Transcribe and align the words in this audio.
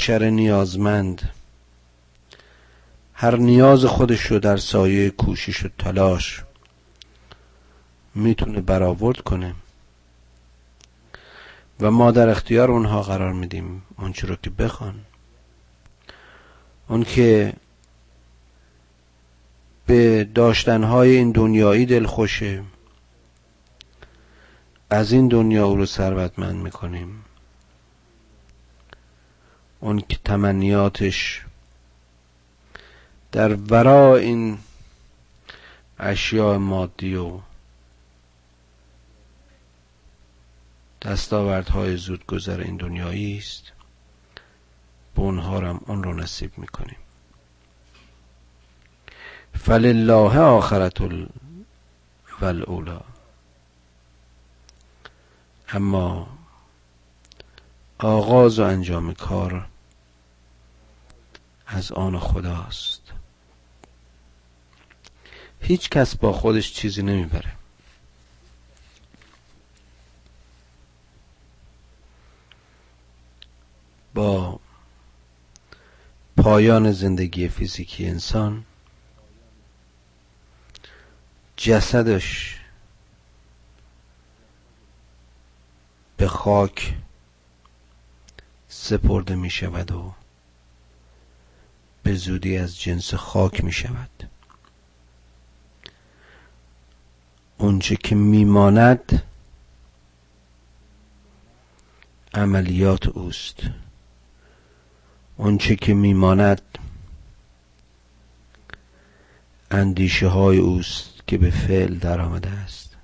شر 0.00 0.30
نیازمند. 0.30 1.30
هر 3.14 3.36
نیاز 3.36 3.84
خودش 3.84 4.20
رو 4.20 4.38
در 4.38 4.56
سایه 4.56 5.10
کوشش 5.10 5.64
و 5.64 5.68
تلاش 5.78 6.42
می‌تونه 8.14 8.60
برآورد 8.60 9.20
کنه. 9.20 9.54
و 11.80 11.90
ما 11.90 12.10
در 12.10 12.28
اختیار 12.28 12.70
اونها 12.70 13.02
قرار 13.02 13.32
میدیم 13.32 13.82
اونچه 13.98 14.26
رو 14.26 14.36
که 14.36 14.50
بخوان. 14.50 14.94
اون 16.88 17.02
که 17.04 17.52
به 19.86 20.24
داشتنهای 20.24 21.16
این 21.16 21.32
دنیایی 21.32 21.86
دل 21.86 22.06
خوشه 22.06 22.62
از 24.90 25.12
این 25.12 25.28
دنیا 25.28 25.66
او 25.66 25.76
رو 25.76 25.86
ثروتمند 25.86 26.56
می‌کنیم. 26.56 27.24
اون 29.80 30.00
که 30.00 30.18
تمنیاتش. 30.24 31.44
در 33.32 33.54
ورا 33.54 34.16
این 34.16 34.58
اشیاء 35.98 36.58
مادی 36.58 37.14
و 37.14 37.40
دستاوردهای 41.02 41.96
زود 41.96 42.26
گذر 42.26 42.60
این 42.60 42.76
دنیایی 42.76 43.38
است. 43.38 43.72
به 45.14 45.22
اونها 45.22 45.58
هم 45.58 45.80
اون 45.86 46.02
رو 46.02 46.14
نصیب 46.14 46.58
می‌کنیم. 46.58 46.96
فلله 49.54 50.38
آخرت 50.38 51.00
الاولا 52.42 53.00
اما 55.72 56.28
آغاز 57.98 58.58
و 58.58 58.62
انجام 58.62 59.14
کار 59.14 59.66
از 61.72 61.92
آن 61.92 62.18
خداست. 62.18 63.00
هیچ 65.60 65.88
کس 65.90 66.16
با 66.16 66.32
خودش 66.32 66.72
چیزی 66.72 67.02
نمی‌بره. 67.02 67.52
با 74.14 74.60
پایان 76.36 76.92
زندگی 76.92 77.48
فیزیکی 77.48 78.06
انسان 78.06 78.64
جسدش 81.56 82.60
به 86.16 86.28
خاک 86.28 86.96
سپرده 88.68 89.34
می 89.34 89.50
شود 89.50 89.92
و 89.92 90.14
به 92.02 92.14
زودی 92.14 92.56
از 92.56 92.80
جنس 92.80 93.14
خاک 93.14 93.64
می 93.64 93.72
شود. 93.72 94.28
اونچه 97.58 97.96
که 97.96 98.14
میماند 98.14 99.22
عملیات 102.34 103.08
اوست. 103.08 103.60
اونچه 105.36 105.76
که 105.76 105.94
میماند 105.94 106.62
اندیشه 109.70 110.28
های 110.28 110.58
اوست 110.58 111.10
که 111.26 111.38
به 111.38 111.50
فعل 111.50 111.94
در 111.94 112.20
آمده 112.20 112.50
است. 112.50 112.96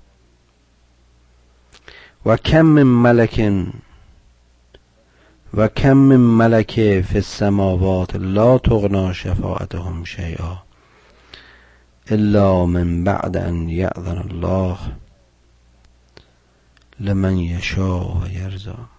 و 2.25 2.37
کم 2.37 2.61
من 2.61 2.83
ملک 2.83 3.39
و 5.53 5.67
کم 5.67 5.93
من 5.93 6.15
ملک 6.15 7.01
فی 7.01 7.15
السماوات 7.15 8.15
لا 8.15 8.57
تغنا 8.57 9.13
شفاعتهم 9.13 10.03
شیئا 10.03 10.57
الا 12.11 12.65
من 12.65 13.03
بعد 13.03 13.37
ان 13.37 13.69
یأذن 13.69 14.17
الله 14.17 14.77
لمن 16.99 17.37
یشاء 17.37 18.21
و 18.21 18.27
یرضا 18.27 18.89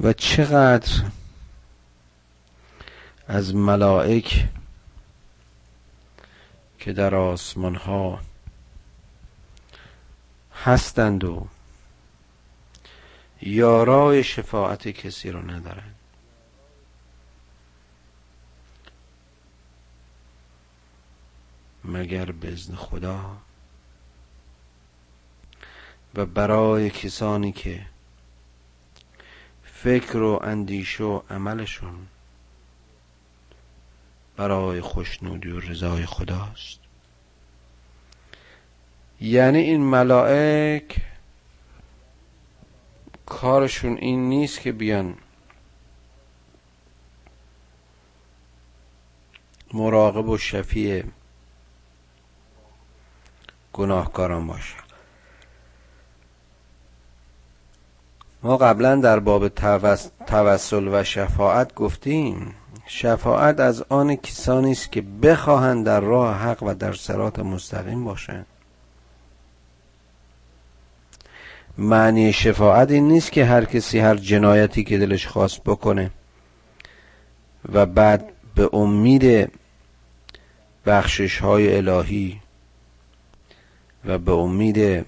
و 0.00 0.12
چقدر 0.12 0.90
از 3.28 3.54
ملائک 3.54 4.48
که 6.78 6.92
در 6.92 7.14
آسمان 7.14 7.74
ها 7.74 8.20
هستند 10.64 11.24
و 11.24 11.46
یارای 13.42 14.24
شفاعت 14.24 14.88
کسی 14.88 15.30
رو 15.30 15.50
ندارند 15.50 15.94
مگر 21.84 22.24
به 22.32 22.52
ازن 22.52 22.74
خدا؟ 22.74 23.36
و 26.14 26.26
برای 26.26 26.90
کسانی 26.90 27.52
که 27.52 27.86
فکر 29.64 30.16
و 30.16 30.40
اندیشه 30.42 31.04
و 31.04 31.20
عملشون 31.30 32.06
برای 34.36 34.80
خوشنودی 34.80 35.48
و 35.48 35.60
رضای 35.60 36.06
خداست. 36.06 36.78
یعنی 39.20 39.58
این 39.58 39.80
ملائک 39.80 41.07
کارشون 43.28 43.96
این 43.96 44.28
نیست 44.28 44.60
که 44.60 44.72
بیان. 44.72 45.14
مراقب 49.74 50.28
و 50.28 50.38
شفیع 50.38 51.04
گناهکاران 53.72 54.46
باشه. 54.46 54.74
ما 58.42 58.56
قبلا 58.56 58.96
در 58.96 59.18
باب 59.18 59.48
توسل 60.26 60.88
و 60.92 61.04
شفاعت 61.04 61.74
گفتیم. 61.74 62.54
شفاعت 62.86 63.60
از 63.60 63.84
آن 63.88 64.16
کسانی 64.16 64.72
است 64.72 64.92
که 64.92 65.00
بخواهند 65.02 65.86
در 65.86 66.00
راه 66.00 66.36
حق 66.36 66.62
و 66.62 66.74
در 66.74 66.92
سرات 66.92 67.38
مستقیم 67.38 68.04
باشند. 68.04 68.46
معنی 71.78 72.32
شفاعت 72.32 72.90
این 72.90 73.08
نیست 73.08 73.32
که 73.32 73.44
هر 73.44 73.64
کسی 73.64 73.98
هر 73.98 74.14
جنایتی 74.14 74.84
که 74.84 74.98
دلش 74.98 75.26
خواست 75.26 75.62
بکنه 75.62 76.10
و 77.72 77.86
بعد 77.86 78.32
به 78.54 78.70
امید 78.72 79.52
بخشش 80.86 81.38
های 81.38 81.76
الهی 81.76 82.40
و 84.04 84.18
به 84.18 84.32
امید 84.32 85.06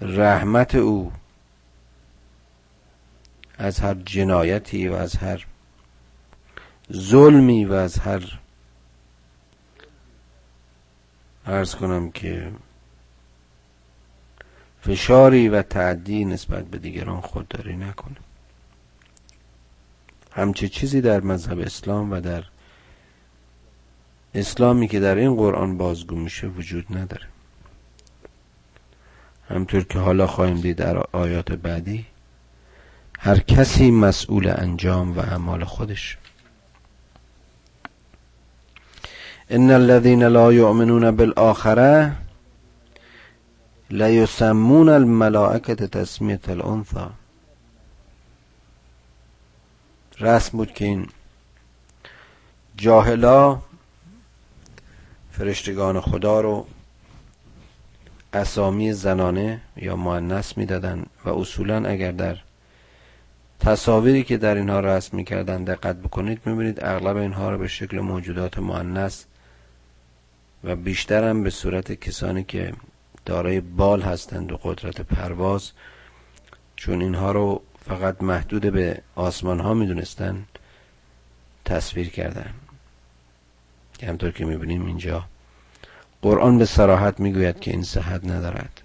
رحمت 0.00 0.74
او 0.74 1.12
از 3.58 3.80
هر 3.80 3.94
جنایتی 3.94 4.88
و 4.88 4.94
از 4.94 5.16
هر 5.16 5.46
ظلمی 6.92 7.64
و 7.64 7.72
از 7.72 7.98
هر 7.98 8.38
ارز 11.46 11.74
کنم 11.74 12.10
که 12.10 12.52
فشاری 14.88 15.48
و 15.48 15.62
تعدی 15.62 16.24
نسبت 16.24 16.64
به 16.64 16.78
دیگران 16.78 17.20
خودداری 17.20 17.76
نکنه. 17.76 18.16
همچه 20.32 20.68
چیزی 20.68 21.00
در 21.00 21.20
مذهب 21.20 21.58
اسلام 21.58 22.12
و 22.12 22.20
در 22.20 22.44
اسلامی 24.34 24.88
که 24.88 25.00
در 25.00 25.14
این 25.14 25.36
قرآن 25.36 25.78
بازگو 25.78 26.16
میشه 26.16 26.46
وجود 26.46 26.86
نداره. 26.90 27.26
همطور 29.48 29.84
که 29.84 29.98
حالا 29.98 30.26
خواهیم 30.26 30.60
دید 30.60 30.76
در 30.76 30.98
آیات 31.12 31.52
بعدی 31.52 32.06
هر 33.18 33.38
کسی 33.38 33.90
مسئول 33.90 34.48
انجام 34.56 35.16
و 35.16 35.20
اعمال 35.20 35.64
خودش. 35.64 36.18
ان 39.50 39.70
الذين 39.70 40.22
لا 40.22 40.52
يؤمنون 40.52 41.10
بالآخره 41.10 42.12
لیسمون 43.90 44.88
الملائکه 44.88 45.74
تسمیت 45.74 46.48
الانثى 46.48 47.06
رسم 50.20 50.58
بود 50.58 50.72
که 50.72 50.84
این 50.84 51.06
جاهلا 52.76 53.58
فرشتگان 55.30 56.00
خدا 56.00 56.40
رو 56.40 56.66
اسامی 58.32 58.92
زنانه 58.92 59.60
یا 59.76 59.96
مؤنث 59.96 60.58
می‌دادن 60.58 61.06
و 61.24 61.30
اصولا 61.30 61.88
اگر 61.88 62.12
در 62.12 62.36
تصاویری 63.60 64.22
که 64.24 64.36
در 64.36 64.54
اینها 64.54 64.80
رسم 64.80 65.16
می‌کردن 65.16 65.64
دقت 65.64 65.96
بکنید 65.96 66.40
می‌بینید 66.44 66.84
اغلب 66.84 67.16
اینها 67.16 67.50
رو 67.50 67.58
به 67.58 67.68
شکل 67.68 68.00
موجودات 68.00 68.58
مؤنث 68.58 69.24
و 70.64 70.76
بیشتر 70.76 71.24
هم 71.24 71.42
به 71.42 71.50
صورت 71.50 71.92
کسانی 71.92 72.44
که 72.44 72.72
دارای 73.28 73.60
بال 73.60 74.02
هستند 74.02 74.52
و 74.52 74.56
قدرت 74.56 75.00
پرواز 75.00 75.70
چون 76.76 77.02
اینها 77.02 77.32
رو 77.32 77.62
فقط 77.88 78.22
محدود 78.22 78.62
به 78.62 79.02
آسمان 79.14 79.60
ها 79.60 79.74
می‌دونستن 79.74 80.44
تصویر 81.64 82.08
کردن. 82.08 82.54
همطور 84.02 84.30
که 84.30 84.44
می‌بینیم 84.44 84.86
اینجا 84.86 85.24
قرآن 86.22 86.58
به 86.58 86.64
سراحت 86.64 87.20
می‌گوید 87.20 87.60
که 87.60 87.70
این 87.70 87.82
صحت 87.82 88.24
ندارد. 88.24 88.80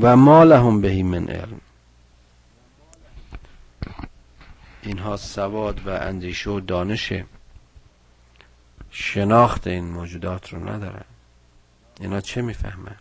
و 0.00 0.16
ما 0.16 0.44
لهم 0.44 0.80
بهی 0.80 1.02
من 1.02 1.28
علم. 1.28 1.60
اینها 4.82 5.16
سواد 5.16 5.86
و 5.86 5.90
اندیشه 5.90 6.50
و 6.50 6.60
دانش 6.60 7.12
شناخت 8.90 9.66
این 9.66 9.84
موجودات 9.84 10.52
رو 10.52 10.68
ندارن. 10.68 11.04
اینا 12.00 12.20
چه 12.20 12.42
می‌فهمن؟ 12.42 12.96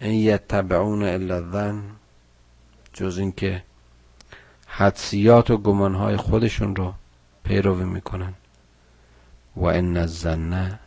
این 0.00 0.14
یتبعون 0.14 1.02
الا 1.02 1.34
الظن 1.34 1.82
جز 2.92 3.18
اینکه 3.18 3.62
حدسیات 4.66 5.50
و 5.50 5.56
گمانهای 5.56 6.16
خودشون 6.16 6.76
رو 6.76 6.94
پیروی 7.44 7.84
می‌کنن. 7.84 8.34
و 9.56 9.64
ان 9.64 9.96
الظن 9.96 10.78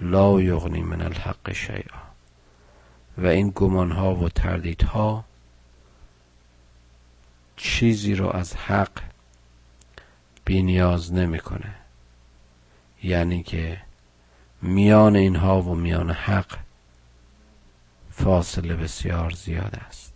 لا 0.00 0.40
یغنی 0.40 0.82
من 0.82 1.02
الحق 1.02 1.52
شیئا. 1.52 2.00
و 3.18 3.26
این 3.26 3.52
گمانها 3.54 4.14
و 4.14 4.28
تردیدها 4.28 5.24
چیزی 7.56 8.14
رو 8.14 8.36
از 8.36 8.56
حق 8.56 9.09
بینیاز 10.50 11.12
نمی‌کنه. 11.12 11.74
یعنی 13.02 13.42
که 13.42 13.80
میان 14.62 15.16
اینها 15.16 15.62
و 15.62 15.74
میان 15.74 16.10
حق 16.10 16.58
فاصله 18.10 18.76
بسیار 18.76 19.30
زیاد 19.30 19.78
است. 19.86 20.12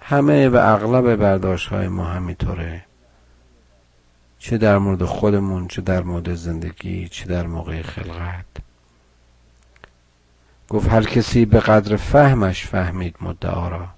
همه 0.00 0.48
و 0.48 0.56
اغلب 0.56 1.16
برداشت 1.16 1.68
های 1.68 1.88
ما 1.88 2.04
همینطوره. 2.04 2.84
چه 4.38 4.58
در 4.58 4.78
مورد 4.78 5.04
خودمون 5.04 5.68
چه 5.68 5.82
در 5.82 6.02
مورد 6.02 6.34
زندگی 6.34 7.08
چه 7.08 7.26
در 7.26 7.46
موقع 7.46 7.82
خلقت. 7.82 8.44
گفت 10.68 10.88
هر 10.88 11.02
کسی 11.02 11.44
به 11.44 11.60
قدر 11.60 11.96
فهمش 11.96 12.66
فهمید 12.66 13.16
مدعا 13.20 13.68
را. 13.68 13.97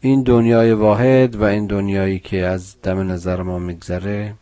این 0.00 0.22
دنیای 0.22 0.72
واحد 0.72 1.36
و 1.36 1.42
این 1.44 1.66
دنیایی 1.66 2.18
که 2.18 2.46
از 2.46 2.82
دم 2.82 3.12
نظر 3.12 3.42
ما 3.42 3.58
میگذره 3.58 4.34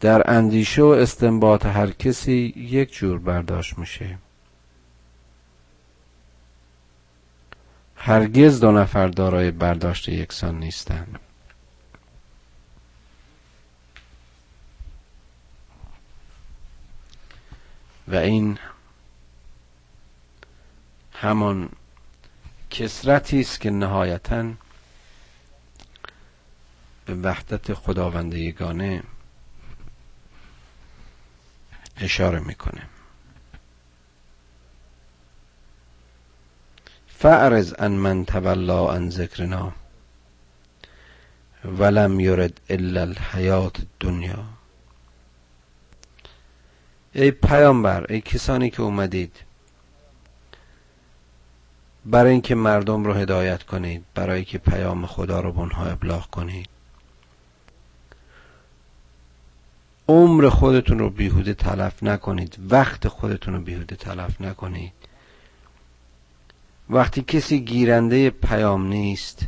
در 0.00 0.30
اندیشه 0.30 0.82
و 0.82 0.86
استنباط 0.86 1.66
هر 1.66 1.90
کسی 1.90 2.54
یک 2.56 2.92
جور 2.92 3.18
برداشت 3.18 3.78
میشه. 3.78 4.18
هرگز 7.96 8.60
دو 8.60 8.72
نفر 8.72 9.06
دارای 9.06 9.50
برداشت 9.50 10.08
یکسان 10.08 10.58
نیستند 10.58 11.18
و 18.08 18.16
این 18.16 18.58
همان 21.20 21.68
کسرتی 22.70 23.40
است 23.40 23.60
که 23.60 23.70
نهایتا 23.70 24.52
به 27.06 27.14
وحدت 27.14 27.74
خداوند 27.74 28.34
یگانه 28.34 29.02
اشاره 31.96 32.40
می‌کنه. 32.40 32.82
فعرض 37.08 37.74
ان 37.78 37.92
من 37.92 38.24
تولا 38.24 38.94
عن 38.94 39.10
ذکرنا 39.10 39.72
ولم 41.64 42.20
یرد 42.20 42.60
الا 42.70 43.00
الحیات 43.00 43.80
الدنیا. 43.80 44.44
ای 47.12 47.30
پیامبر 47.30 48.06
ای 48.12 48.20
کسانی 48.20 48.70
که 48.70 48.82
اومدید 48.82 49.45
برای 52.06 52.32
اینکه 52.32 52.54
مردم 52.54 53.04
رو 53.04 53.12
هدایت 53.12 53.62
کنید 53.62 54.04
برای 54.14 54.44
که 54.44 54.58
پیام 54.58 55.06
خدا 55.06 55.40
رو 55.40 55.52
بنها 55.52 55.84
ابلاغ 55.86 56.26
کنید. 56.26 56.68
عمر 60.08 60.48
خودتون 60.48 60.98
رو 60.98 61.10
بیهوده 61.10 61.54
تلف 61.54 62.02
نکنید. 62.02 62.56
وقت 62.70 63.08
خودتون 63.08 63.54
رو 63.54 63.60
بیهوده 63.60 63.96
تلف 63.96 64.40
نکنید. 64.40 64.92
وقتی 66.90 67.22
کسی 67.22 67.60
گیرنده 67.60 68.30
پیام 68.30 68.86
نیست 68.86 69.46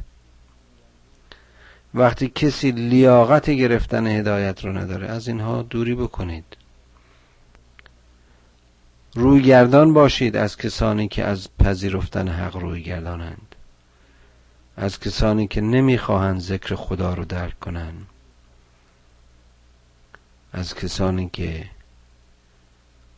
وقتی 1.94 2.28
کسی 2.28 2.70
لیاقت 2.70 3.50
گرفتن 3.50 4.06
هدایت 4.06 4.64
رو 4.64 4.72
نداره 4.72 5.08
از 5.08 5.28
اینها 5.28 5.62
دوری 5.62 5.94
بکنید. 5.94 6.44
روی 9.18 9.42
گردان 9.42 9.92
باشید 9.92 10.36
از 10.36 10.56
کسانی 10.56 11.08
که 11.08 11.24
از 11.24 11.48
پذیرفتن 11.58 12.28
حق 12.28 12.56
روی 12.56 12.82
گردانند. 12.82 13.54
از 14.76 15.00
کسانی 15.00 15.46
که 15.46 15.60
نمی‌خواهند 15.60 16.40
ذکر 16.40 16.74
خدا 16.74 17.14
رو 17.14 17.24
درک 17.24 17.60
کنند. 17.60 18.06
از 20.52 20.74
کسانی 20.74 21.30
که 21.32 21.70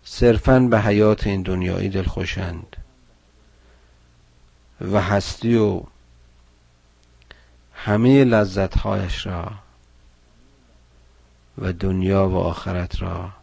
صرفا 0.05 0.61
به 0.61 0.81
حیات 0.81 1.27
این 1.27 1.43
دنیایی 1.43 1.89
دلخوشند 1.89 2.77
و 4.81 5.01
هستی 5.01 5.57
و 5.57 5.83
همه 7.75 8.25
لذتهایش 8.25 9.27
را 9.27 9.53
و 11.59 11.73
دنیا 11.73 12.29
و 12.29 12.37
آخرت 12.37 13.03
را 13.03 13.40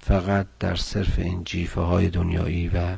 فقط 0.00 0.46
در 0.60 0.74
صرف 0.74 1.18
این 1.18 1.44
جیفه 1.44 1.80
های 1.80 2.10
دنیایی 2.10 2.68
و 2.68 2.96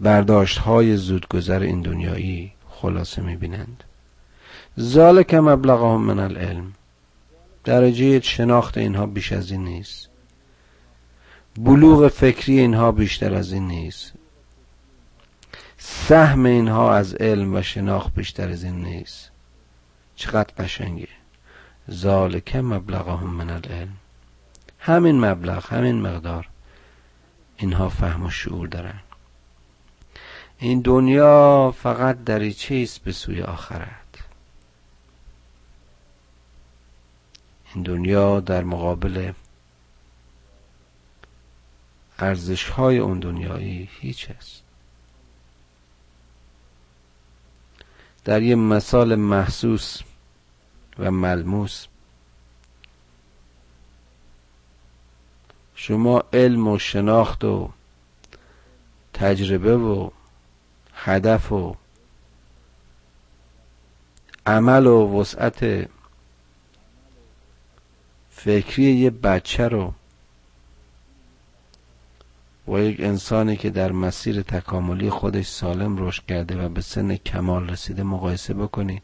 برداشت 0.00 0.58
های 0.58 0.96
زودگذر 0.96 1.60
این 1.60 1.82
دنیایی 1.82 2.52
خلاصه 2.70 3.22
می‌بینند. 3.22 3.84
ذالک 4.80 5.34
مبلغهم 5.34 6.00
من 6.00 6.18
العلم. 6.18 6.72
درجه 7.64 8.20
شناخت 8.20 8.78
اینها 8.78 9.06
بیش 9.06 9.32
از 9.32 9.50
این 9.50 9.64
نیست. 9.64 10.08
بلوغ 11.58 12.08
فکری 12.08 12.58
اینها 12.58 12.92
بیشتر 12.92 13.34
از 13.34 13.52
این 13.52 13.68
نیست. 13.68 14.12
سهم 15.78 16.46
اینها 16.46 16.94
از 16.94 17.14
علم 17.14 17.54
و 17.54 17.62
شناخت 17.62 18.14
بیشتر 18.14 18.48
از 18.48 18.64
این 18.64 18.84
نیست. 18.84 19.30
چقدر 20.16 20.54
قشنگه. 20.58 21.08
ذالک 21.90 22.56
مبلغهم 22.56 23.30
من 23.30 23.50
العلم. 23.50 23.96
همین 24.86 25.24
مبلغ 25.24 25.72
همین 25.72 26.00
مقدار 26.00 26.48
اینها 27.56 27.88
فهم 27.88 28.26
و 28.26 28.30
شعور 28.30 28.68
دارن. 28.68 29.00
این 30.58 30.80
دنیا 30.80 31.74
فقط 31.78 32.24
دریچه 32.24 32.74
است 32.74 33.04
به 33.04 33.12
سوی 33.12 33.42
آخرت. 33.42 34.24
این 37.74 37.82
دنیا 37.82 38.40
در 38.40 38.64
مقابل 38.64 39.32
ارزش 42.18 42.68
های 42.68 42.98
اون 42.98 43.20
دنیایی 43.20 43.88
هیچ 44.00 44.30
است. 44.30 44.62
در 48.24 48.42
یه 48.42 48.54
مثال 48.54 49.14
محسوس 49.14 50.00
و 50.98 51.10
ملموس 51.10 51.86
شما 55.86 56.22
علم 56.32 56.68
و 56.68 56.78
شناخت 56.78 57.44
و 57.44 57.70
تجربه 59.14 59.76
و 59.76 60.10
هدف 60.94 61.52
و 61.52 61.76
عمل 64.46 64.86
و 64.86 65.20
وسعت 65.20 65.88
فکری 68.30 68.82
یه 68.84 69.10
بچه 69.10 69.68
رو 69.68 69.92
و 72.68 72.78
یک 72.78 73.00
انسانی 73.00 73.56
که 73.56 73.70
در 73.70 73.92
مسیر 73.92 74.42
تکاملی 74.42 75.10
خودش 75.10 75.46
سالم 75.46 76.06
رشد 76.06 76.26
کرده 76.26 76.64
و 76.64 76.68
به 76.68 76.80
سن 76.80 77.16
کمال 77.16 77.68
رسیده 77.68 78.02
مقایسه 78.02 78.54
بکنی. 78.54 79.02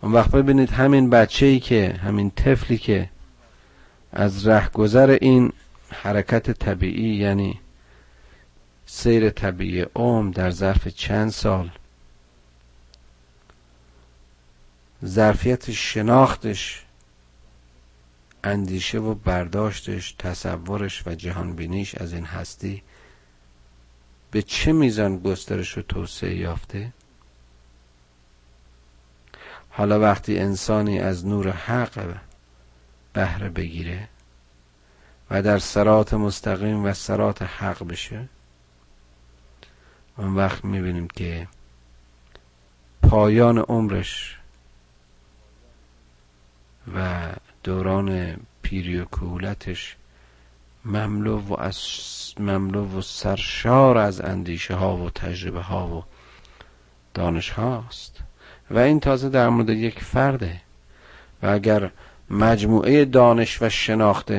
اون 0.00 0.12
وقت 0.12 0.30
ببینید 0.30 0.70
همین 0.70 1.10
بچه 1.10 1.46
ای 1.46 1.60
که 1.60 2.00
همین 2.02 2.30
طفلی 2.30 2.78
که 2.78 3.10
از 4.12 4.46
رهگذر 4.46 5.18
این 5.20 5.52
حرکت 5.90 6.50
طبیعی 6.50 7.16
یعنی 7.16 7.60
سیر 8.86 9.30
طبیعی 9.30 9.86
عمر 9.94 10.32
در 10.32 10.50
ظرف 10.50 10.88
چند 10.88 11.30
سال. 11.30 11.70
ظرفیت 15.04 15.70
شناختش 15.70 16.84
اندیشه 18.44 18.98
و 18.98 19.14
برداشتش 19.14 20.14
تصورش 20.18 21.06
و 21.06 21.14
جهانبینیش 21.14 21.94
از 21.94 22.12
این 22.12 22.24
هستی 22.24 22.82
به 24.30 24.42
چه 24.42 24.72
میزان 24.72 25.18
گسترش 25.18 25.78
و 25.78 25.82
توسعه 25.82 26.36
یافته؟ 26.36 26.92
حالا 29.70 30.00
وقتی 30.00 30.38
انسانی 30.38 30.98
از 30.98 31.26
نور 31.26 31.50
حق 31.50 31.98
بهره 33.12 33.48
بگیره 33.48 34.08
و 35.30 35.42
در 35.42 35.58
سرات 35.58 36.14
مستقیم 36.14 36.84
و 36.84 36.92
سرات 36.92 37.42
حق 37.42 37.86
بشه. 37.86 38.28
اون 40.16 40.36
وقت 40.36 40.64
می‌بینیم 40.64 41.08
که 41.08 41.48
پایان 43.02 43.58
عمرش 43.58 44.38
و 46.94 47.28
دوران 47.62 48.36
پیری 48.62 48.98
و 48.98 49.04
کولتش 49.04 49.96
مملو 50.84 51.38
و 51.38 51.60
از 51.60 51.78
مملو 52.38 52.98
و 52.98 53.02
سرشار 53.02 53.98
از 53.98 54.20
اندیشه 54.20 54.74
ها 54.74 54.96
و 54.96 55.10
تجربه 55.10 55.60
ها 55.60 55.88
و 55.88 56.04
دانش 57.14 57.50
هاست. 57.50 58.18
و 58.70 58.78
این 58.78 59.00
تازه 59.00 59.28
در 59.28 59.48
مورد 59.48 59.68
یک 59.68 60.04
فرده. 60.04 60.60
و 61.42 61.46
اگر 61.46 61.90
مجموعه 62.30 63.04
دانش 63.04 63.62
و 63.62 63.68
شناخت 63.68 64.32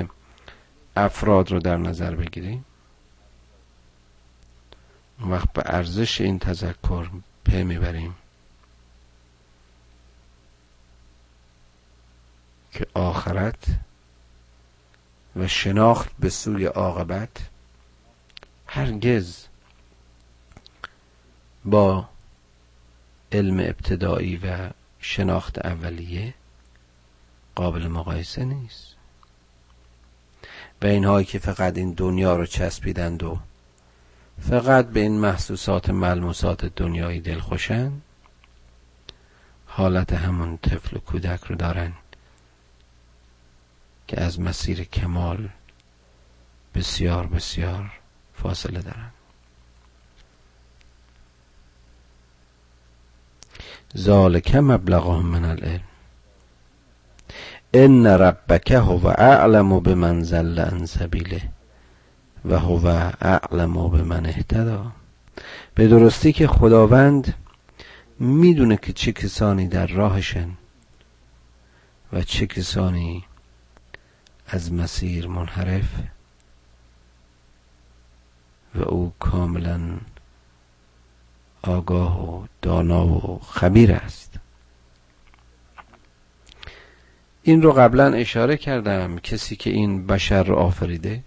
افراد 0.95 1.51
رو 1.51 1.59
در 1.59 1.77
نظر 1.77 2.15
بگیریم. 2.15 2.65
وقت 5.19 5.53
به 5.53 5.63
ارزش 5.65 6.21
این 6.21 6.39
تذکر 6.39 7.09
پی 7.43 7.63
می‌بریم 7.63 8.15
که 12.71 12.87
آخرت 12.93 13.63
و 15.35 15.47
شناخت 15.47 16.09
به 16.19 16.29
سوی 16.29 16.65
عاقبت 16.65 17.49
هرگز 18.67 19.45
با 21.65 22.09
علم 23.31 23.59
ابتدایی 23.59 24.37
و 24.37 24.69
شناخت 24.99 25.65
اولیه 25.65 26.33
قابل 27.61 27.87
مقایسه 27.87 28.45
نیست. 28.45 28.95
و 30.81 30.85
اینهایی 30.85 31.25
که 31.25 31.39
فقط 31.39 31.77
این 31.77 31.93
دنیا 31.93 32.35
رو 32.35 32.45
چسبیدند 32.45 33.23
و 33.23 33.39
فقط 34.49 34.87
به 34.87 34.99
این 34.99 35.19
محسوسات 35.19 35.89
ملموسات 35.89 36.65
دنیایی 36.65 37.21
دلخوشن 37.21 37.91
حالت 39.65 40.13
همون 40.13 40.57
طفل 40.57 40.97
و 40.97 40.99
کودک 40.99 41.43
رو 41.43 41.55
دارن 41.55 41.93
که 44.07 44.21
از 44.21 44.39
مسیر 44.39 44.83
کمال 44.83 45.49
بسیار 46.75 47.27
بسیار 47.27 47.91
فاصله 48.33 48.81
دارن. 48.81 49.11
ذالک 53.97 54.55
مبلغهم 54.55 55.25
من 55.25 55.45
العلم. 55.45 55.90
ان 57.73 58.07
ربک 58.07 58.71
هو 58.71 59.07
اعلم 59.07 59.79
بمن 59.79 60.23
ضل 60.23 60.59
عن 60.59 60.85
سبیله 60.85 61.41
و 62.45 62.59
هو 62.59 62.87
اعلم 63.21 63.87
بمن 63.89 64.25
اهتدا 64.25 64.91
به 65.75 65.87
درستی 65.87 66.33
که 66.33 66.47
خداوند 66.47 67.33
می‌دونه 68.19 68.77
که 68.77 68.93
چه 68.93 69.11
کسانی 69.11 69.67
در 69.67 69.87
راهشن 69.87 70.49
و 72.13 72.21
چه 72.21 72.47
کسانی 72.47 73.23
از 74.47 74.73
مسیر 74.73 75.27
منحرف 75.27 75.95
و 78.75 78.83
او 78.83 79.13
کاملا 79.19 79.97
آگاه 81.61 82.29
و 82.29 82.45
دانا 82.61 83.07
و 83.07 83.39
خبیر 83.39 83.91
است. 83.91 84.30
این 87.43 87.61
رو 87.61 87.71
قبلا 87.71 88.13
اشاره 88.13 88.57
کردم 88.57 89.19
کسی 89.19 89.55
که 89.55 89.69
این 89.69 90.07
بشر 90.07 90.43
رو 90.43 90.55
آفریده 90.55 91.23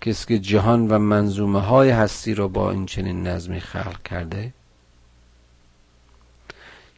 کسی 0.00 0.26
که 0.26 0.38
جهان 0.38 0.88
و 0.88 0.98
منظومه 0.98 1.60
های 1.60 1.90
هستی 1.90 2.34
رو 2.34 2.48
با 2.48 2.70
این 2.70 2.86
چنین 2.86 3.26
نظمی 3.26 3.60
خلق 3.60 4.02
کرده 4.02 4.52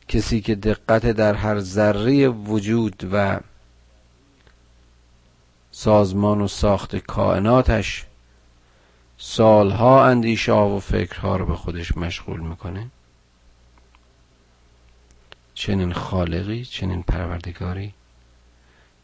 کسی 0.08 0.40
که 0.40 0.54
دقت 0.54 1.06
در 1.06 1.34
هر 1.34 1.60
ذره 1.60 2.28
وجود 2.28 3.08
و 3.12 3.40
سازمان 5.70 6.40
و 6.40 6.48
ساخت 6.48 6.96
کائناتش 6.96 8.04
سالها 9.18 10.06
اندیشه 10.06 10.52
و 10.52 10.78
فکرها 10.78 11.36
رو 11.36 11.46
به 11.46 11.54
خودش 11.54 11.96
مشغول 11.96 12.40
می‌کنه. 12.40 12.86
چنین 15.58 15.92
خالقی 15.92 16.64
چنین 16.64 17.02
پروردگاری 17.02 17.94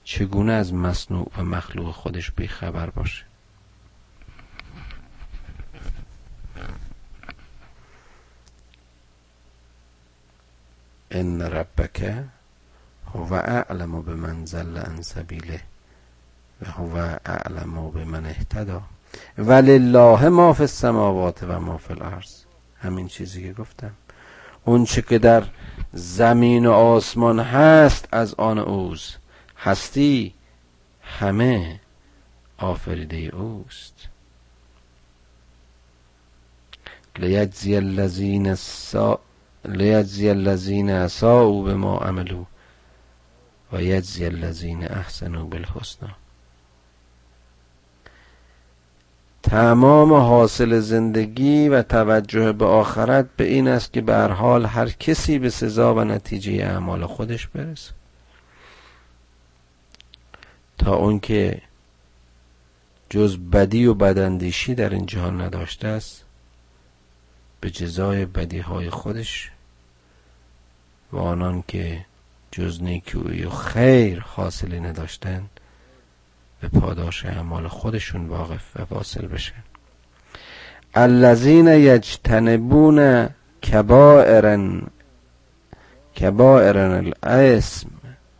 چگونه 0.04 0.52
از 0.52 0.74
مصنوع 0.74 1.30
و 1.38 1.44
مخلوق 1.44 1.94
خودش 1.94 2.30
بیخبر 2.30 2.90
باشه؟ 2.90 3.24
ان 11.10 11.42
ربک 11.42 12.14
هو 13.14 13.34
اعلم 13.34 14.02
بمن 14.02 14.46
ضل 14.46 14.78
عن 14.78 15.02
سبیله 15.02 15.60
و 16.62 16.70
هو 16.70 16.96
اعلم 17.26 17.90
بمن 17.90 18.26
اهتدا 18.26 18.82
ولله 19.38 20.28
ما 20.28 20.52
فی 20.52 20.62
السماوات 20.62 21.42
و 21.42 21.60
ما 21.60 21.78
فی 21.78 21.92
الارض. 21.92 22.44
همین 22.78 23.08
چیزی 23.08 23.42
که 23.42 23.52
گفتم. 23.52 23.94
اون 24.64 24.84
چه 24.84 25.02
که 25.02 25.18
در 25.18 25.44
زمین 25.92 26.66
و 26.66 26.72
آسمان 26.72 27.40
هست 27.40 28.08
از 28.12 28.34
آن 28.34 28.58
اوز 28.58 29.16
هستی 29.58 30.34
همه 31.02 31.80
آفریده 32.58 33.16
اوست. 33.16 34.08
لیجزی 37.18 37.76
الذین 37.76 38.54
سا 38.54 39.20
لیجزی 39.64 40.28
الذین 40.28 40.90
اساءوا 40.90 41.62
بما 41.62 41.98
عملوا 41.98 42.44
و 43.72 43.82
یجزی 43.82 44.24
الذین 44.24 44.92
احسنوا 44.92 45.44
بالحسنى. 45.44 46.23
تمام 49.44 50.12
حاصل 50.12 50.80
زندگی 50.80 51.68
و 51.68 51.82
توجه 51.82 52.52
به 52.52 52.64
آخرت 52.64 53.26
به 53.36 53.44
این 53.44 53.68
است 53.68 53.92
که 53.92 54.00
به 54.00 54.16
حال 54.16 54.66
هر 54.66 54.88
کسی 54.88 55.38
به 55.38 55.50
سزا 55.50 55.94
و 55.94 56.04
نتیجه 56.04 56.52
اعمال 56.52 57.06
خودش 57.06 57.46
برسه. 57.46 57.92
تا 60.78 60.94
اون 60.96 61.20
که 61.20 61.62
جز 63.10 63.38
بدی 63.38 63.86
و 63.86 63.94
بداندیشی 63.94 64.74
در 64.74 64.90
این 64.90 65.06
جهان 65.06 65.40
نداشته 65.40 65.88
است 65.88 66.24
به 67.60 67.70
جزای 67.70 68.26
بدی 68.26 68.58
های 68.58 68.90
خودش 68.90 69.50
و 71.12 71.18
آنان 71.18 71.64
که 71.68 72.06
جز 72.50 72.82
نیکویی 72.82 73.44
و 73.44 73.50
خیر 73.50 74.20
حاصلی 74.20 74.80
نداشتند 74.80 75.53
به 76.64 76.80
پاداش 76.80 77.24
اعمال 77.26 77.68
خودشون 77.68 78.26
واقف 78.28 78.76
و 78.76 78.94
واصل 78.94 79.26
بشن 79.26 79.62
الذین 80.94 81.68
یجتنبون 81.68 83.28
کبائرن 83.72 84.82
کبائرن 86.20 87.12
الاسم 87.22 87.90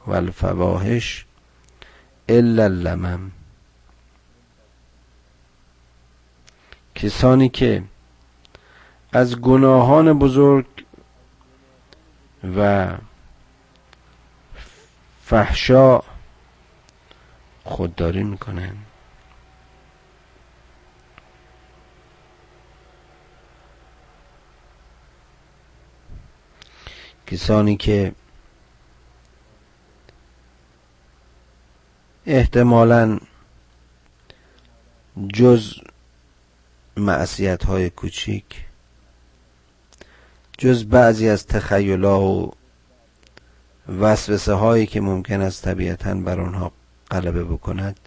والفواحش 0.07 1.27
الا 2.29 2.65
اللمم. 2.65 3.31
کسانی 6.95 7.49
که 7.49 7.83
از 9.13 9.41
گناهان 9.41 10.19
بزرگ 10.19 10.67
و 12.57 12.89
فحشا 15.25 16.14
خودداری 17.65 18.25
می‌کنن. 18.25 18.77
کسانی 27.27 27.77
که 27.77 28.13
احتمالا 32.27 33.19
جز 35.35 35.75
معصیت 36.97 37.65
های 37.65 37.91
کوچیک 37.91 38.65
جز 40.59 40.85
بعضی 40.85 41.29
از 41.29 41.47
تخیلا 41.47 42.23
و 42.23 42.53
وسوسه 43.89 44.53
هایی 44.53 44.87
که 44.87 45.01
ممکن 45.01 45.41
است 45.41 45.65
طبیعتا 45.65 46.15
بر 46.15 46.41
آنها 46.41 46.73
غلبه 47.15 47.45
بکند 47.45 48.01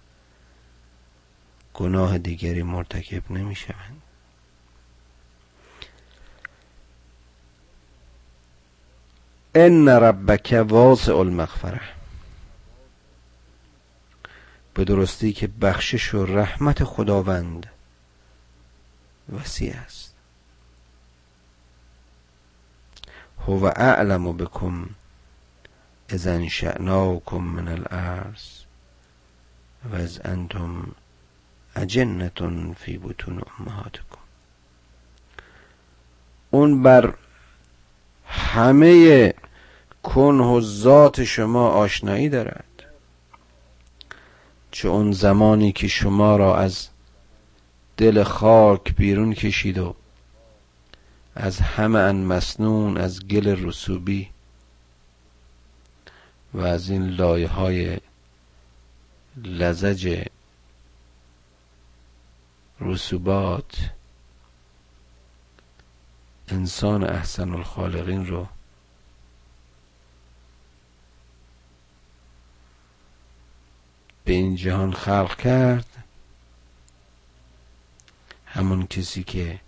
گناه 1.73 2.17
دیگری 2.17 2.63
مرتکب 2.63 3.31
نمی 3.31 3.55
شوند 3.55 4.01
ان 9.55 9.89
ربک 9.89 10.65
واسع 10.69 11.15
المغفره. 11.15 11.81
به 14.73 14.83
درستی 14.83 15.33
که 15.33 15.47
بخشش 15.47 16.13
و 16.13 16.25
رحمت 16.25 16.83
خداوند 16.83 17.65
وسیع 19.29 19.75
است. 19.75 20.13
هو 23.47 23.65
اعلم 23.65 24.37
بكم 24.37 24.89
اذا 26.09 26.33
انشأناكم 26.33 27.43
من 27.43 27.67
الارض. 27.67 28.56
و 29.91 29.95
از 29.95 30.21
انتم 30.25 30.91
اجنتون 31.75 32.73
فی 32.73 32.97
بطون 32.97 33.41
امهاتکم. 33.59 34.17
اون 36.51 36.83
بر 36.83 37.13
همه 38.25 39.33
کنه 40.03 40.43
و 40.43 40.61
ذات 40.61 41.23
شما 41.23 41.69
آشنایی 41.69 42.29
دارد. 42.29 42.63
چه 44.71 44.87
اون 44.87 45.11
زمانی 45.11 45.71
که 45.71 45.87
شما 45.87 46.35
را 46.35 46.57
از 46.57 46.87
دل 47.97 48.23
خاک 48.23 48.95
بیرون 48.95 49.33
کشید 49.33 49.77
و 49.77 49.95
از 51.35 51.59
همه 51.59 51.99
ان 51.99 52.15
مسنون 52.15 52.97
از 52.97 53.27
گل 53.27 53.67
رسوبی 53.67 54.29
و 56.53 56.61
از 56.61 56.89
این 56.89 57.07
لایه 57.07 57.47
های 57.47 57.97
لزج 59.43 60.23
رسوبات 62.79 63.89
انسان 66.47 67.03
احسن 67.03 67.53
الخالقین 67.53 68.27
رو 68.27 68.47
به 74.25 74.33
این 74.33 74.55
جهان 74.55 74.93
خلق 74.93 75.35
کرد. 75.35 76.03
همون 78.45 78.87
کسی 78.87 79.23
که 79.23 79.59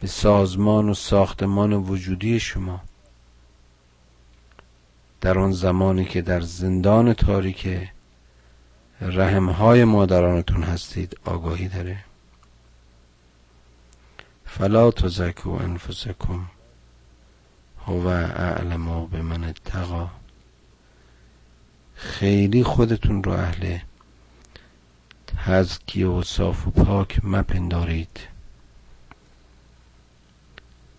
به 0.00 0.06
سازمان 0.06 0.88
و 0.88 0.94
ساختمان 0.94 1.72
وجودی 1.72 2.40
شما 2.40 2.80
در 5.24 5.38
آن 5.38 5.52
زمانی 5.52 6.04
که 6.04 6.22
در 6.22 6.40
زندان 6.40 7.12
تاریک 7.12 7.88
رحمهای 9.00 9.84
مادرانتون 9.84 10.62
هستید 10.62 11.18
آگاهی 11.24 11.68
داره. 11.68 11.98
فلا 14.46 14.90
تزکو 14.90 15.50
انفسکم 15.50 16.44
هو 17.86 18.06
اعلم 18.06 19.06
به 19.06 19.22
من 19.22 19.44
اتقا. 19.44 20.10
خیلی 21.94 22.64
خودتون 22.64 23.24
رو 23.24 23.32
اهل 23.32 23.78
تزکیه 25.26 26.06
و 26.06 26.22
صاف 26.22 26.66
و 26.66 26.70
پاک 26.70 27.24
مپندارید 27.24 28.20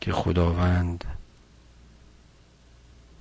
که 0.02 0.12
خداوند 0.12 1.15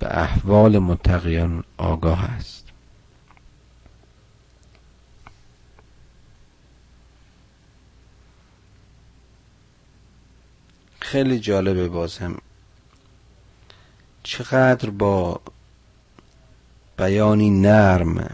به 0.04 0.18
احوال 0.18 0.78
متقیان 0.78 1.64
آگاه 1.76 2.24
است. 2.24 2.68
خیلی 11.00 11.38
جالبه 11.38 11.88
باز 11.88 12.18
هم 12.18 12.38
چقدر 14.22 14.90
با 14.90 15.40
بیانی 16.98 17.50
نرم 17.50 18.30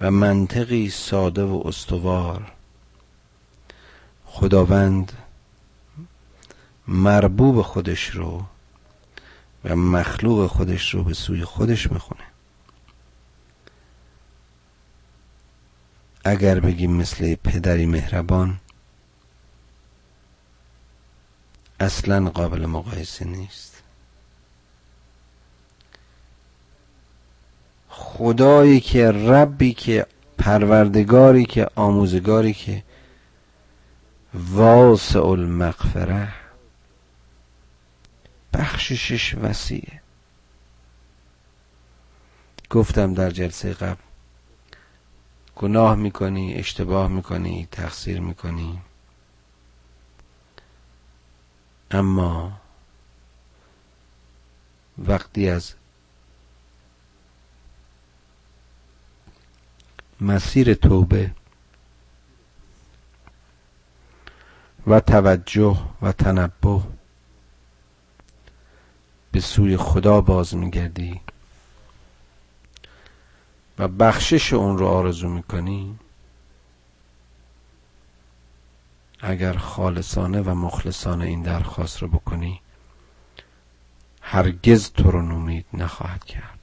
و 0.00 0.10
منطقی 0.10 0.90
ساده 0.90 1.42
و 1.42 1.62
استوار 1.64 2.52
خداوند 4.26 5.12
مربوب 6.88 7.62
خودش 7.62 8.06
رو 8.10 8.44
و 9.64 9.76
مخلوق 9.76 10.46
خودش 10.46 10.94
رو 10.94 11.04
به 11.04 11.14
سوی 11.14 11.44
خودش 11.44 11.92
می‌خونه. 11.92 12.24
اگر 16.24 16.60
بگیم 16.60 16.92
مثل 16.92 17.34
پدری 17.34 17.86
مهربان 17.86 18.60
اصلا 21.80 22.30
قابل 22.30 22.66
مقایسه 22.66 23.24
نیست. 23.24 23.82
خدایی 27.88 28.80
که 28.80 29.10
ربی 29.10 29.72
که 29.72 30.06
پروردگاری 30.38 31.44
که 31.44 31.68
آموزگاری 31.74 32.52
که 32.52 32.82
واسع 34.34 35.26
المغفره. 35.26 36.43
بخششش 38.54 39.34
وسیعه. 39.34 40.00
گفتم 42.70 43.14
در 43.14 43.30
جلسه 43.30 43.72
قبل 43.72 44.02
گناه 45.56 45.94
می‌کنی 45.94 46.54
اشتباه 46.54 47.08
می‌کنی 47.08 47.68
تقصیر 47.72 48.20
می‌کنی. 48.20 48.82
اما 51.90 52.60
وقتی 54.98 55.48
از 55.48 55.74
مسیر 60.20 60.74
توبه 60.74 61.30
و 64.86 65.00
توجه 65.00 65.78
و 66.02 66.12
تنبه 66.12 66.82
به 69.34 69.40
سوی 69.40 69.76
خدا 69.76 70.20
باز 70.20 70.54
میگردی 70.54 71.20
و 73.78 73.88
بخشش 73.88 74.52
اون 74.52 74.78
رو 74.78 74.86
آرزو 74.86 75.28
می‌کنی 75.28 75.98
اگر 79.20 79.52
خالصانه 79.52 80.40
و 80.40 80.54
مخلصانه 80.54 81.24
این 81.24 81.42
درخواست 81.42 82.02
رو 82.02 82.08
بکنی 82.08 82.60
هرگز 84.20 84.90
تو 84.90 85.10
رو 85.10 85.22
نومید 85.22 85.66
نخواهد 85.72 86.24
کرد. 86.24 86.58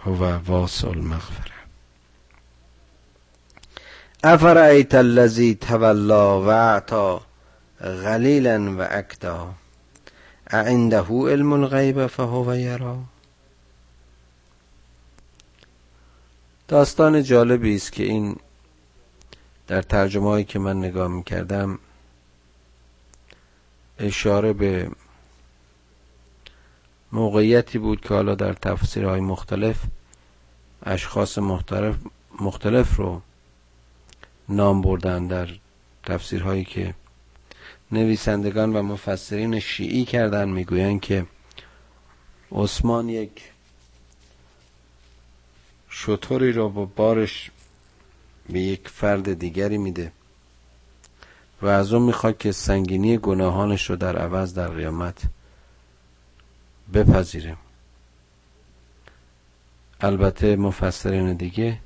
هو 0.00 0.24
واسع 0.24 0.88
المغفره 0.88 1.55
افرایت 4.24 4.94
الذی 4.94 5.54
تولا 5.54 6.42
و 6.42 6.48
اعطا 6.48 7.22
غلیلا 7.80 8.74
و 8.78 8.86
اکتا؟ 8.90 9.54
عنده 10.50 11.06
علم 11.08 11.52
الغیب 11.52 12.06
فهو 12.06 12.56
یرا؟ 12.56 12.98
داستان 16.68 17.22
جالبی 17.22 17.76
است 17.76 17.92
که 17.92 18.04
این 18.04 18.36
در 19.66 19.82
ترجمه 19.82 20.24
هایی 20.24 20.44
که 20.44 20.58
من 20.58 20.78
نگاه 20.78 21.08
می‌کردم 21.08 21.78
اشاره 23.98 24.52
به 24.52 24.90
موقعیتی 27.12 27.78
بود 27.78 28.00
که 28.00 28.14
حالا 28.14 28.34
در 28.34 28.52
تفسیرهای 28.52 29.20
مختلف 29.20 29.76
اشخاص 30.82 31.38
مختلف, 31.38 31.96
مختلف 32.40 32.96
رو 32.96 33.22
نام 34.48 34.82
بردن 34.82 35.26
در 35.26 35.48
تفسیرهایی 36.04 36.64
که 36.64 36.94
نویسندگان 37.92 38.76
و 38.76 38.82
مفسرین 38.82 39.60
شیعی 39.60 40.04
کردن 40.04 40.48
می‌گویند 40.48 41.00
که 41.00 41.26
عثمان 42.52 43.08
یک 43.08 43.42
شطوری 45.88 46.52
را 46.52 46.68
با 46.68 46.84
بارش 46.84 47.50
به 48.48 48.60
یک 48.60 48.88
فرد 48.88 49.38
دیگری 49.38 49.78
میده 49.78 50.12
و 51.62 51.66
از 51.66 51.92
اون 51.92 52.02
می‌خواد 52.02 52.38
که 52.38 52.52
سنگینی 52.52 53.18
گناهانش 53.18 53.90
رو 53.90 53.96
در 53.96 54.16
عوض 54.16 54.54
در 54.54 54.68
قیامت 54.68 55.22
بپذیره. 56.94 57.56
البته 60.00 60.56
مفسرین 60.56 61.32
دیگه 61.32 61.78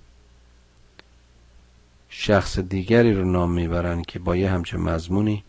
شخص 2.11 2.59
دیگری 2.59 3.15
رو 3.15 3.25
نام 3.25 3.51
می‌برن 3.53 4.03
که 4.03 4.19
با 4.19 4.37
یه 4.37 4.51
همچه 4.51 4.77
مضمونی 4.77 5.45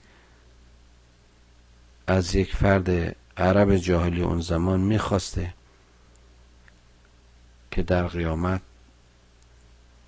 از 2.07 2.35
یک 2.35 2.55
فرد 2.55 3.15
عرب 3.37 3.75
جاهلی 3.75 4.21
اون 4.21 4.41
زمان 4.41 4.79
می‌خواسته 4.79 5.53
که 7.71 7.83
در 7.83 8.07
قیامت 8.07 8.61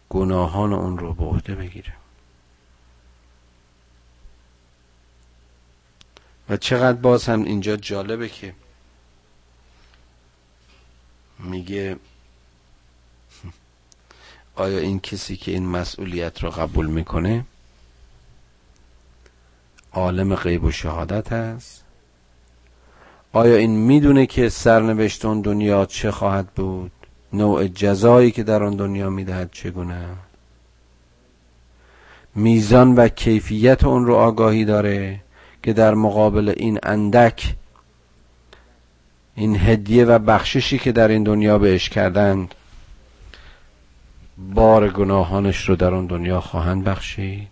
گناهان 0.09 0.73
اون 0.73 0.97
رو 0.97 1.13
به 1.13 1.23
عهده 1.23 1.55
بگیره. 1.55 1.93
و 6.49 6.57
چقدر 6.57 6.97
باز 6.97 7.25
هم 7.25 7.43
اینجا 7.43 7.75
جالبه 7.77 8.29
که 8.29 8.53
میگه 11.39 11.97
آیا 14.55 14.77
این 14.77 14.99
کسی 14.99 15.37
که 15.37 15.51
این 15.51 15.67
مسئولیت 15.67 16.43
رو 16.43 16.49
قبول 16.49 16.85
می‌کنه 16.85 17.45
عالم 19.93 20.35
غیب 20.35 20.63
و 20.63 20.71
شهادت 20.71 21.31
است؟ 21.31 21.83
آیا 23.33 23.55
این 23.55 23.71
می‌دونه 23.71 24.25
که 24.25 24.49
سرنوشت 24.49 25.25
اون 25.25 25.41
دنیا 25.41 25.85
چه 25.85 26.11
خواهد 26.11 26.47
بود؟ 26.47 26.91
نوع 27.33 27.67
جزایی 27.67 28.31
که 28.31 28.43
در 28.43 28.63
آن 28.63 28.75
دنیا 28.75 29.09
می‌دهد 29.09 29.49
چگونه؟ 29.51 30.05
میزان 32.35 32.95
و 32.95 33.07
کیفیت 33.07 33.83
اون 33.83 34.05
رو 34.05 34.15
آگاهی 34.15 34.65
داره 34.65 35.19
که 35.63 35.73
در 35.73 35.93
مقابل 35.93 36.53
این 36.57 36.79
اندک 36.83 37.55
این 39.35 39.55
هدیه 39.55 40.05
و 40.05 40.19
بخششی 40.19 40.77
که 40.77 40.91
در 40.91 41.07
این 41.07 41.23
دنیا 41.23 41.57
بهش 41.57 41.89
کردند 41.89 42.55
بار 44.37 44.89
گناهانش 44.89 45.69
رو 45.69 45.75
در 45.75 45.93
آن 45.93 46.05
دنیا 46.05 46.41
خواهند 46.41 46.83
بخشید. 46.83 47.47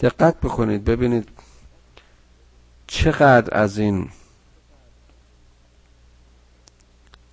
دقت 0.00 0.40
بکنید 0.40 0.84
ببینید 0.84 1.28
چقدر 2.86 3.58
از 3.58 3.78
این 3.78 4.08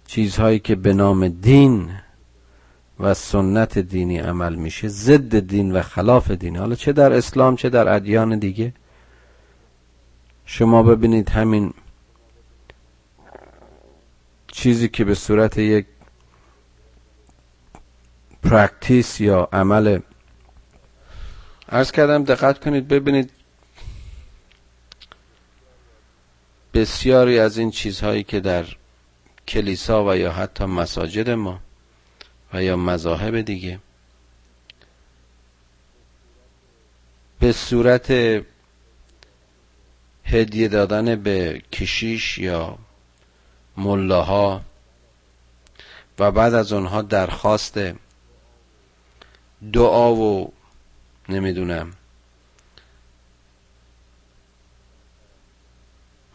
چیزهایی 0.08 0.60
که 0.60 0.76
به 0.76 0.94
نام 0.94 1.28
دین 1.28 1.92
و 3.00 3.14
سنت 3.14 3.80
دینی 3.80 4.20
عمل 4.20 4.56
میشه 4.56 4.88
ضد 4.88 5.40
دین 5.40 5.72
و 5.72 5.82
خلاف 5.82 6.32
دین 6.32 6.58
حالا 6.58 6.76
چه 6.76 6.94
در 6.94 7.14
اسلام 7.14 7.56
چه 7.56 7.70
در 7.70 7.96
ادیان 7.96 8.40
دیگه. 8.40 8.74
شما 10.46 10.84
ببینید 10.84 11.30
همین 11.30 11.74
چیزی 14.48 14.90
که 14.90 15.06
به 15.06 15.16
صورت 15.16 15.58
یک 15.58 15.86
practice 18.44 19.22
یا 19.22 19.50
عمل. 19.54 20.00
عرض 21.70 21.92
کردم 21.92 22.24
دقت 22.24 22.60
کنید 22.60 22.88
ببینید 22.88 23.32
بسیاری 26.74 27.40
از 27.40 27.58
این 27.58 27.72
چیزهایی 27.72 28.24
که 28.24 28.40
در 28.40 28.66
کلیسا 29.48 30.06
و 30.06 30.16
یا 30.16 30.32
حتی 30.32 30.66
مساجد 30.66 31.30
ما 31.30 31.60
و 32.54 32.64
یا 32.64 32.76
مذاهب 32.76 33.42
دیگه 33.42 33.80
به 37.40 37.52
صورت 37.52 38.12
هدیه 40.24 40.68
دادن 40.68 41.16
به 41.16 41.62
کشیش 41.72 42.38
یا 42.38 42.78
ملاها 43.78 44.62
و 46.20 46.32
بعد 46.32 46.54
از 46.54 46.74
اونها 46.74 47.02
درخواست 47.02 47.80
دعا 49.74 50.16
و 50.16 50.54
نمی‌دونم. 51.30 51.94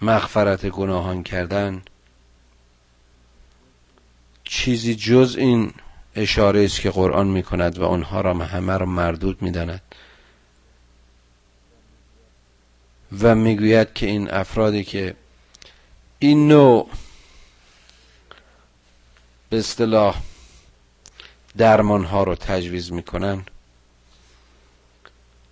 مغفرت 0.02 0.66
گناهان 0.66 1.22
کردن. 1.22 1.82
چیزی 4.44 4.94
جز 4.94 5.36
این 5.38 5.74
اشاره 6.16 6.64
است 6.64 6.80
که 6.80 6.90
قرآن 6.90 7.26
می 7.26 7.42
کند 7.42 7.78
و 7.78 7.84
آنها 7.84 8.20
را 8.20 8.34
همه 8.34 8.76
را 8.76 8.86
مردود 8.86 9.42
می 9.42 9.50
داند 9.50 9.82
و 13.22 13.34
می‌گوید 13.34 13.92
که 13.92 14.06
این 14.06 14.30
افرادی 14.30 14.84
که 14.84 15.16
این 16.18 16.48
نوع 16.48 16.90
به 19.50 19.58
اصطلاح 19.58 20.22
درمان 21.56 22.04
ها 22.04 22.22
رو 22.22 22.34
تجویز 22.34 22.92
می‌کنن. 22.92 23.44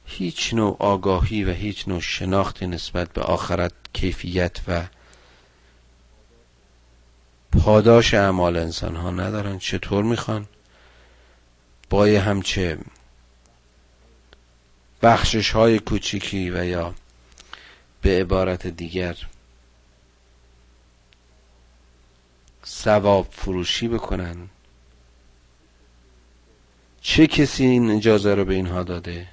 هیچ 0.07 0.55
نوع 0.55 0.77
آگاهی 0.79 1.45
و 1.45 1.51
هیچ 1.53 1.89
نوع 1.89 2.01
شناختی 2.01 2.67
نسبت 2.67 3.13
به 3.13 3.23
آخرت 3.23 3.73
کیفیت 3.93 4.61
و 4.69 4.87
پاداش 7.53 8.15
اعمال 8.15 8.57
انسان 8.57 8.97
ها 8.97 9.11
ندارن. 9.11 9.59
چطور 9.59 10.05
می‌خوان؟ 10.05 10.47
با 11.91 12.05
همچه 12.05 12.79
بخشش 15.03 15.51
های 15.51 15.79
کوچیکی 15.79 16.51
و 16.51 16.65
یا 16.65 16.95
به 18.03 18.21
عبارت 18.21 18.67
دیگر 18.67 19.17
سواب 22.63 23.29
فروشی 23.31 23.89
بکنن. 23.89 24.49
چه 27.07 27.27
کسی 27.27 27.65
این 27.65 27.91
اجازه 27.91 28.35
رو 28.35 28.45
به 28.45 28.55
اینها 28.55 28.83
داده؟ 28.83 29.27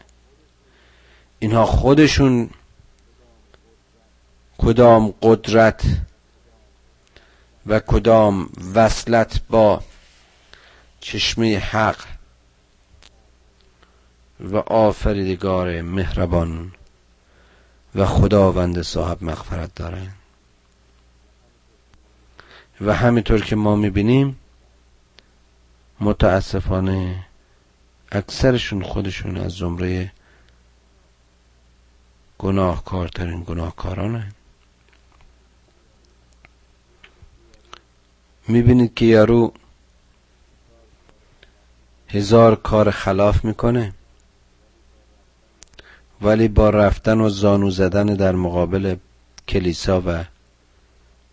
اینها 1.40 1.66
خودشون 1.66 2.50
کدام 4.58 5.14
قدرت 5.22 5.84
و 7.66 7.80
کدام 7.80 8.50
وصلت 8.76 9.42
با 9.50 9.84
چشمه 11.00 11.58
حق 11.58 12.06
و 14.40 14.58
آفریدگار 14.58 15.82
مهربان 15.82 16.72
و 17.96 18.06
خداوند 18.06 18.82
صاحب 18.82 19.24
مغفرت 19.24 19.76
دارن 19.76 20.12
و 22.82 22.96
همینطور 22.96 23.42
که 23.42 23.56
ما 23.56 23.76
می‌بینیم 23.76 24.40
متاسفانه 26.00 27.26
اکثرشون 28.12 28.84
خودشون 28.84 29.38
از 29.38 29.52
زمره 29.52 30.12
گناهکارترین 32.38 33.44
گناهکارانه 33.44 34.32
می‌بینید 38.48 38.94
که 38.94 39.06
یارو 39.06 39.54
هزار 42.08 42.56
کار 42.56 42.92
خلاف 42.92 43.46
می‌کنه 43.46 43.94
ولی 46.22 46.48
با 46.48 46.70
رفتن 46.70 47.22
و 47.22 47.30
زانو 47.30 47.70
زدن 47.70 48.06
در 48.06 48.32
مقابل 48.36 48.96
کلیسا 49.48 50.02
و 50.06 50.26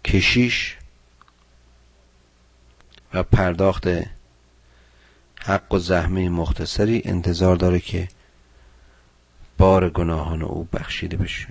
کشیش 0.04 0.76
و 3.14 3.22
پرداخت 3.22 3.88
حق 5.44 5.74
و 5.74 5.78
زحمه 5.78 6.28
مختصری 6.28 7.02
انتظار 7.04 7.56
داره 7.56 7.80
که 7.80 8.08
بار 9.58 9.90
گناهان 9.90 10.42
او 10.42 10.68
بخشیده 10.72 11.16
بشه. 11.16 11.48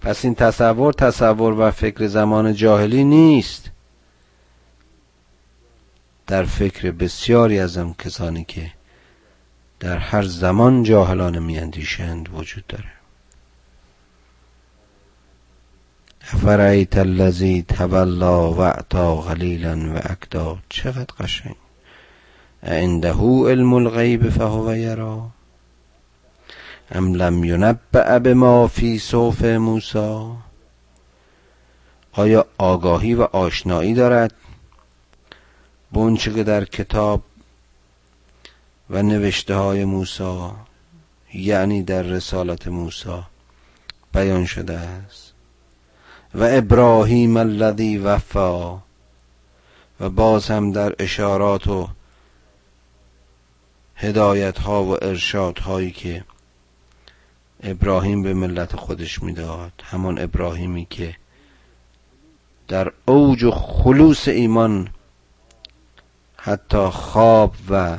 پس 0.00 0.24
این 0.24 0.34
تصور 0.34 0.92
تصور 0.92 1.52
و 1.52 1.70
فکر 1.70 2.06
زمان 2.06 2.54
جاهلی 2.54 3.04
نیست. 3.04 3.70
در 6.26 6.44
فکر 6.44 6.90
بسیاری 6.90 7.58
از 7.58 7.76
هم 7.76 7.94
کسانی 7.94 8.44
که 8.44 8.72
در 9.80 9.98
هر 9.98 10.22
زمان 10.22 10.82
جاهلان 10.82 11.38
میاندیشند 11.38 12.28
وجود 12.34 12.66
داره. 12.66 13.01
افرایت 16.24 16.96
الذی 16.96 17.62
تولا 17.62 18.52
و 18.52 18.60
اعطا 18.60 19.16
قلیلا 19.16 19.94
و 19.94 20.00
اکدا. 20.02 20.58
چقدر 20.68 21.14
قشنگ. 21.20 21.56
عنده 22.62 23.12
علم 23.48 23.72
الغیب 23.72 24.28
فهو 24.28 24.76
یرا. 24.76 25.30
ام 26.90 27.14
لم 27.14 27.44
ینبع 27.44 28.18
بما 28.18 28.66
فی 28.66 28.98
صوف 28.98 29.44
موسی. 29.44 30.26
آیا 32.12 32.46
آگاهی 32.58 33.14
و 33.14 33.22
آشنایی 33.22 33.94
دارد؟ 33.94 34.32
بونچه 35.90 36.32
که 36.32 36.44
در 36.44 36.64
کتاب 36.64 37.22
و 38.90 39.02
نوشته 39.02 39.54
های 39.54 39.84
موسی 39.84 40.50
یعنی 41.34 41.82
در 41.82 42.02
رسالت 42.02 42.68
موسی 42.68 43.22
بیان 44.14 44.46
شده 44.46 44.78
است. 44.78 45.31
و 46.34 46.44
ابراهیم 46.44 47.36
الذی 47.36 47.98
وفا. 47.98 48.78
و 50.00 50.10
باز 50.10 50.50
هم 50.50 50.72
در 50.72 50.94
اشارات 50.98 51.66
و 51.66 51.88
هدایت 53.96 54.58
ها 54.58 54.84
و 54.84 55.04
ارشاد 55.04 55.58
هایی 55.58 55.90
که 55.90 56.24
ابراهیم 57.62 58.22
به 58.22 58.34
ملت 58.34 58.76
خودش 58.76 59.22
می‌داد 59.22 59.72
همان 59.84 60.18
ابراهیمی 60.18 60.86
که 60.90 61.16
در 62.68 62.92
اوج 63.06 63.42
و 63.44 63.50
خلوص 63.50 64.28
ایمان 64.28 64.88
حتی 66.36 66.88
خواب 66.88 67.54
و 67.70 67.98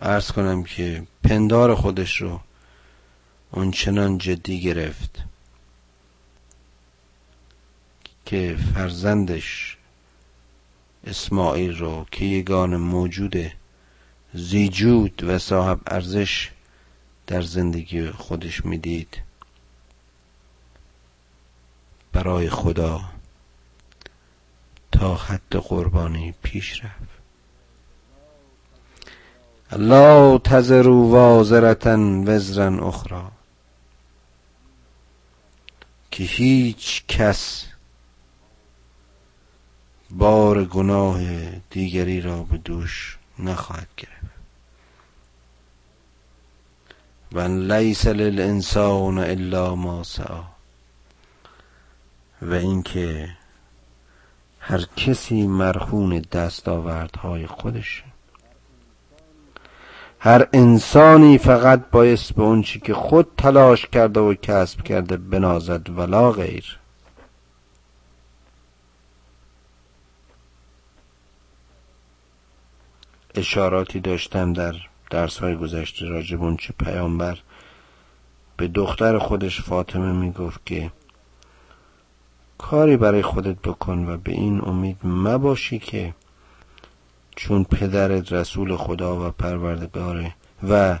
ارز 0.00 0.30
کنم 0.30 0.62
که 0.62 1.06
پندار 1.24 1.74
خودش 1.74 2.22
رو 2.22 2.40
اونچنان 3.50 4.18
جدی 4.18 4.60
گرفت 4.60 5.22
که 8.26 8.56
فرزندش 8.74 9.76
اسماعیل 11.06 11.78
رو 11.78 12.06
که 12.10 12.24
یگان 12.24 12.76
موجود 12.76 13.36
زیجود 14.34 15.24
و 15.24 15.38
صاحب 15.38 15.80
ارزش 15.86 16.50
در 17.26 17.42
زندگی 17.42 18.10
خودش 18.10 18.64
می‌دید 18.64 19.22
برای 22.12 22.50
خدا 22.50 23.00
تا 24.92 25.14
حد 25.14 25.56
قربانی 25.56 26.34
پیش 26.42 26.84
رفت. 26.84 27.15
لا 29.72 30.38
تزرو 30.38 31.10
وازرتن 31.10 32.24
وزرن 32.28 32.80
اخرى. 32.80 33.24
که 36.10 36.24
هیچ 36.24 37.04
کس 37.08 37.66
بار 40.10 40.64
گناه 40.64 41.20
دیگری 41.70 42.20
را 42.20 42.42
به 42.42 42.56
دوش 42.56 43.18
نخواهد 43.38 43.88
گرفت. 43.96 44.16
و 47.32 47.40
لیس 47.40 48.06
للانسان 48.06 49.18
الا 49.18 49.74
ما 49.74 50.02
سعا 50.02 50.44
و 52.42 52.54
اینکه 52.54 53.36
هر 54.60 54.84
کسی 54.96 55.46
مرهون 55.46 56.20
دستاوردهای 56.32 57.46
خودشه 57.46 58.04
هر 60.26 60.48
انسانی 60.52 61.38
فقط 61.38 61.90
بایست 61.90 62.32
به 62.32 62.42
اون 62.42 62.62
که 62.62 62.94
خود 62.94 63.28
تلاش 63.38 63.86
کرده 63.86 64.20
و 64.20 64.34
کسب 64.34 64.82
کرده 64.82 65.16
بنازد 65.16 65.98
ولا 65.98 66.32
غیر. 66.32 66.78
اشاراتی 73.34 74.00
داشتم 74.00 74.52
در 74.52 74.74
درس 75.10 75.38
های 75.38 75.56
گذشته 75.56 76.06
راجب 76.06 76.42
اون 76.42 76.56
چه 76.56 76.74
پیامبر. 76.78 77.38
به 78.56 78.68
دختر 78.68 79.18
خودش 79.18 79.60
فاطمه 79.62 80.12
می‌گفت 80.12 80.66
که 80.66 80.90
کاری 82.58 82.96
برای 82.96 83.22
خودت 83.22 83.56
بکن 83.56 84.08
و 84.08 84.16
به 84.16 84.32
این 84.32 84.60
امید 84.64 84.96
مباشی 85.04 85.78
که 85.78 86.14
چون 87.36 87.64
پدرت 87.64 88.32
رسول 88.32 88.76
خدا 88.76 89.28
و 89.28 89.30
پروردگاره 89.30 90.34
و 90.68 90.98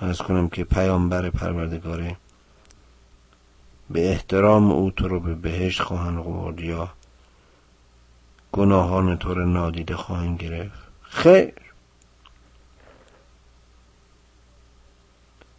از 0.00 0.18
کنم 0.18 0.48
که 0.48 0.64
پیامبر 0.64 1.30
پروردگاره 1.30 2.16
به 3.90 4.10
احترام 4.10 4.70
او 4.70 4.90
تو 4.90 5.08
رو 5.08 5.20
به 5.20 5.34
بهش 5.34 5.80
خواهند 5.80 6.24
برد 6.24 6.60
یا 6.60 6.92
گناهان 8.52 9.18
تو 9.18 9.34
رو 9.34 9.46
نادیده 9.46 9.96
خواهند 9.96 10.38
گرفت. 10.38 10.78
خیر. 11.02 11.54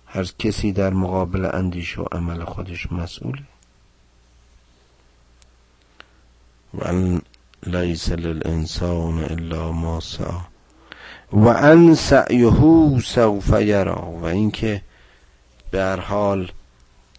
هر 0.06 0.24
کسی 0.24 0.72
در 0.72 0.94
مقابل 0.94 1.50
اندیش 1.54 1.98
و 1.98 2.06
عمل 2.12 2.44
خودش 2.44 2.92
مسئوله. 2.92 3.44
و 6.78 6.88
لیس 7.66 8.10
للانسان 8.10 9.24
الا 9.24 9.72
ما 9.72 10.00
سعا 10.00 10.42
و 11.32 11.48
ان 11.48 11.96
سعیه 11.96 13.00
سوف 13.00 13.50
یرا 13.50 14.02
و 14.22 14.26
اینکه 14.26 14.82
به 15.72 15.82
هر 15.82 16.00
حال 16.00 16.52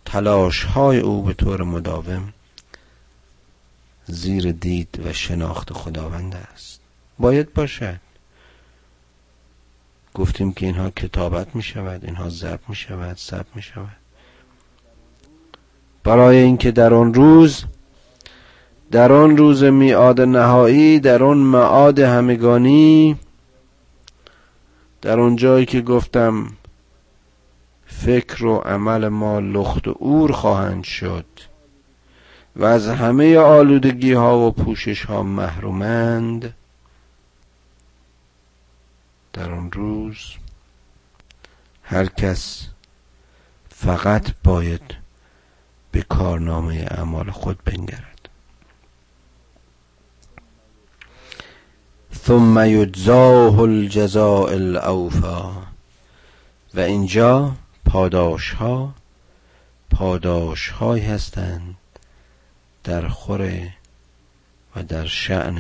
تلاش 0.05 0.65
های 0.65 0.99
او 0.99 1.23
به 1.23 1.33
طور 1.33 1.63
مداوم 1.63 2.33
زیر 4.07 4.53
دید 4.53 5.01
و 5.05 5.13
شناخت 5.13 5.73
خداوند 5.73 6.35
است. 6.53 6.81
باید 7.19 7.55
باشد. 7.55 8.01
گفتیم 10.15 10.53
که 10.53 10.67
اینها 10.67 10.91
کتابت 10.91 11.57
می 11.57 11.63
شود 11.63 12.05
اینها 12.05 12.29
ضبط 12.29 12.61
می 12.69 12.75
شود 12.75 13.17
ثبت 13.17 13.47
می 13.55 13.63
شود 13.63 13.97
برای 16.05 16.39
اینکه 16.39 16.71
در 16.71 16.95
آن 16.95 17.15
روز 17.15 17.65
در 18.91 19.13
آن 19.13 19.37
روز 19.37 19.65
میعاد 19.65 20.21
نهایی 20.21 21.01
در 21.01 21.23
آن 21.23 21.39
معاد 21.39 21.99
همگانی 21.99 23.17
در 25.03 25.21
آن 25.21 25.37
جایی 25.37 25.67
که 25.67 25.81
گفتم 25.81 26.47
فکر 27.87 28.45
و 28.45 28.57
عمل 28.57 29.09
ما 29.09 29.39
لخت 29.39 29.89
و 29.89 29.97
اور 29.99 30.33
خواهند 30.33 30.85
شد 30.85 31.25
و 32.57 32.65
از 32.65 32.89
همه 32.89 33.39
آلودگی 33.39 34.13
ها 34.13 34.39
و 34.39 34.51
پوشش 34.51 35.05
ها 35.05 35.23
محرومند 35.23 36.55
در 39.33 39.51
آن 39.51 39.73
روز 39.73 40.17
هر 41.83 42.07
کس 42.07 42.69
فقط 43.69 44.31
باید 44.45 44.95
به 45.93 46.03
کارنامه 46.03 46.87
اعمال 46.91 47.31
خود 47.31 47.59
بنگرد. 47.65 48.10
ثم 52.15 52.65
یجزاه 52.67 53.61
الجزاء 53.61 54.49
الاوفا. 54.49 55.71
و 56.75 56.81
اینجا 56.81 57.53
پاداش 57.85 58.51
ها 58.51 58.95
پاداش 59.91 60.69
هایی 60.69 61.05
هستند 61.05 61.77
در 62.85 63.09
خوره 63.09 63.73
و 64.77 64.83
در 64.83 65.07
شعن 65.07 65.59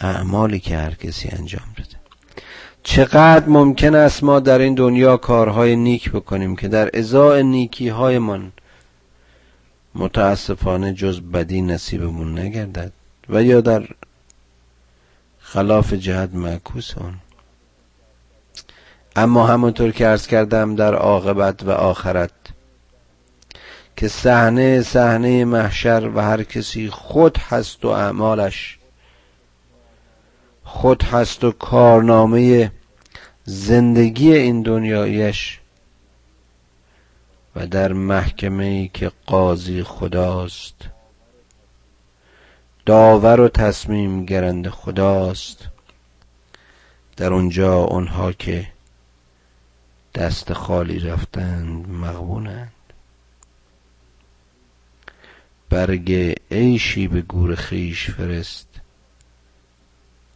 اعمالی 0.00 0.60
که 0.60 0.76
هر 0.76 0.94
کسی 0.94 1.28
انجام 1.28 1.66
بده 1.76 1.98
چقدر 2.82 3.48
ممکن 3.48 3.94
است 3.94 4.24
ما 4.24 4.40
در 4.40 4.58
این 4.58 4.74
دنیا 4.74 5.16
کارهای 5.16 5.76
نیک 5.76 6.10
بکنیم 6.10 6.56
که 6.56 6.68
در 6.68 6.98
ازای 6.98 7.42
نیکی 7.42 7.88
هایمان 7.88 8.52
متاسفانه 9.94 10.94
جز 10.94 11.20
بدی 11.20 11.62
نصیبمون 11.62 12.38
نگردد 12.38 12.92
و 13.28 13.42
یا 13.42 13.60
در 13.60 13.88
خلاف 15.52 15.92
جهت 15.94 16.34
معکوس 16.34 16.98
اون. 16.98 17.14
اما 19.16 19.46
همونطور 19.46 19.90
که 19.90 20.08
ارز 20.08 20.26
کردم 20.26 20.74
در 20.74 20.94
عاقبت 20.94 21.62
و 21.62 21.70
آخرت 21.70 22.30
که 23.96 24.08
صحنه 24.08 24.82
صحنه 24.82 25.44
محشر 25.44 26.10
و 26.14 26.22
هر 26.22 26.42
کسی 26.42 26.88
خود 26.88 27.38
هست 27.38 27.84
و 27.84 27.88
اعمالش 27.88 28.78
خود 30.64 31.02
هست 31.02 31.44
و 31.44 31.52
کارنامه 31.52 32.72
زندگی 33.44 34.32
این 34.32 34.62
دنیایش 34.62 35.60
و 37.56 37.66
در 37.66 37.92
محکمه 37.92 38.88
که 38.88 39.12
قاضی 39.26 39.82
خداست. 39.82 40.97
داور 42.88 43.40
و 43.40 43.48
تصمیم 43.48 44.24
گرند 44.24 44.68
خداست. 44.68 45.68
در 47.16 47.32
اونجا 47.32 47.74
اونها 47.74 48.32
که 48.32 48.68
دست 50.14 50.52
خالی 50.52 50.98
رفتند 50.98 51.88
مغبونند. 51.88 52.72
برگ 55.70 56.34
عیشی 56.50 57.08
به 57.08 57.22
گور 57.22 57.54
خیش 57.54 58.10
فرست. 58.10 58.68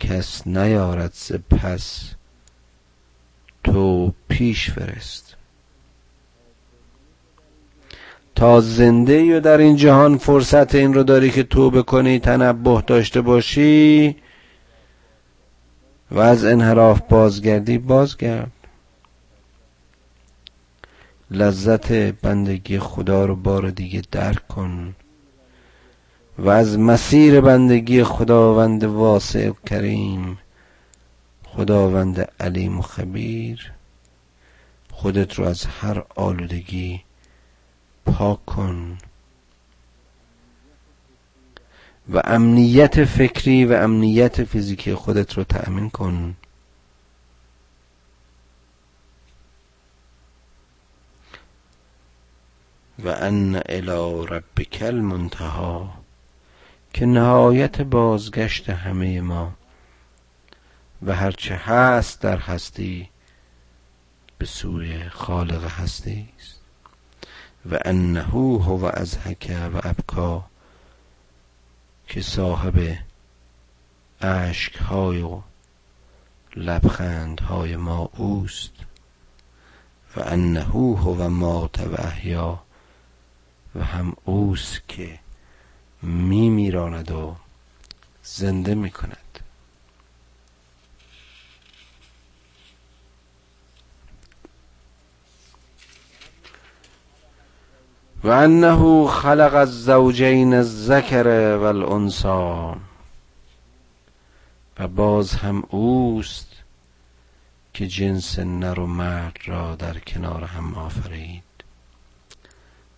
کس 0.00 0.46
نیارد 0.46 1.12
ز 1.12 1.32
پس 1.32 2.14
تو 3.64 4.14
پیش 4.28 4.70
فرست. 4.70 5.31
تا 8.34 8.60
زنده 8.60 9.36
و 9.36 9.40
در 9.40 9.58
این 9.58 9.76
جهان 9.76 10.18
فرصت 10.18 10.74
این 10.74 10.94
رو 10.94 11.02
داری 11.02 11.30
که 11.30 11.42
تو 11.42 11.70
بکنی 11.70 12.18
تنبه 12.18 12.82
داشته 12.86 13.20
باشی 13.20 14.16
و 16.10 16.18
از 16.18 16.44
انحراف 16.44 17.00
بازگردی 17.08 17.78
بازگرد. 17.78 18.52
لذت 21.30 21.92
بندگی 21.92 22.78
خدا 22.78 23.24
رو 23.24 23.36
بار 23.36 23.70
دیگه 23.70 24.02
درک 24.10 24.48
کن 24.48 24.94
و 26.38 26.48
از 26.48 26.78
مسیر 26.78 27.40
بندگی 27.40 28.04
خداوند 28.04 28.84
واسع 28.84 29.48
و 29.48 29.52
کریم 29.66 30.38
خداوند 31.44 32.28
علیم 32.40 32.78
و 32.78 32.82
خبیر 32.82 33.72
خودت 34.92 35.34
رو 35.34 35.44
از 35.44 35.64
هر 35.64 36.04
آلودگی 36.16 37.00
پاک 38.06 38.44
کن. 38.46 38.98
و 42.08 42.20
امنیت 42.24 43.04
فکری 43.04 43.64
و 43.64 43.72
امنیت 43.72 44.44
فیزیکی 44.44 44.94
خودت 44.94 45.34
رو 45.34 45.44
تأمین 45.44 45.90
کن. 45.90 46.36
و 52.98 53.08
ان 53.08 53.62
الى 53.68 54.26
ربک 54.28 54.78
المنتها 54.82 55.94
که 56.94 57.06
نهایت 57.06 57.80
بازگشت 57.80 58.70
همه 58.70 59.20
ما. 59.20 59.52
و 61.02 61.14
هرچه 61.14 61.54
هست 61.54 62.20
در 62.20 62.38
هستی 62.38 63.08
به 64.38 64.46
سوی 64.46 65.08
خالق 65.08 65.64
هستی. 65.64 66.28
است 66.38 66.51
و 67.70 67.78
انه 67.84 68.22
هو 68.22 68.90
ازهک 68.94 69.56
و 69.74 69.80
ابکا 69.84 70.44
که 72.08 72.22
صاحب 72.22 72.98
عشق 74.20 74.82
های 74.82 75.22
و 75.22 75.42
لبخند 76.56 77.40
های 77.40 77.76
ما 77.76 78.10
اوست. 78.16 78.72
و 80.16 80.20
انه 80.20 80.62
هو 80.62 81.28
مات 81.28 81.80
و 81.80 81.94
احیا 82.00 82.62
و 83.74 83.84
هم 83.84 84.16
اوست 84.24 84.88
که 84.88 85.18
می 86.02 86.48
میراند 86.48 87.10
و 87.10 87.36
زنده 88.22 88.74
می 88.74 88.90
کند 88.90 89.31
و 98.24 98.28
انه 98.28 99.06
خلق 99.06 99.54
الزوجین 99.54 100.54
الذکر 100.54 101.56
والانثى. 101.56 102.72
و 104.78 104.88
باز 104.88 105.34
هم 105.34 105.62
اوست 105.68 106.48
که 107.74 107.86
جنس 107.86 108.38
نر 108.38 108.80
و 108.80 108.86
مرد 108.86 109.36
را 109.46 109.74
در 109.74 109.98
کنار 109.98 110.44
هم 110.44 110.74
آفرید. 110.74 111.42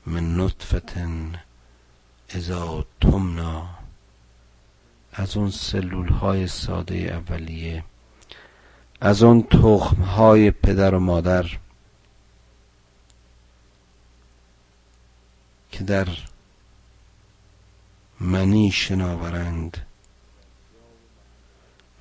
من 0.07 0.41
نطفتن 0.41 1.33
ازا 2.37 2.85
تمنا 3.01 3.67
از 5.13 5.37
اون 5.37 5.51
سلول 5.51 6.09
های 6.09 6.47
ساده 6.47 6.95
اولیه 6.95 7.85
از 9.01 9.23
اون 9.23 9.43
تخم 9.43 10.03
های 10.03 10.51
پدر 10.51 10.95
و 10.95 11.01
مادر 11.01 11.47
که 15.75 15.85
در 15.85 16.09
منی 18.21 18.71
شناورند. 18.71 19.87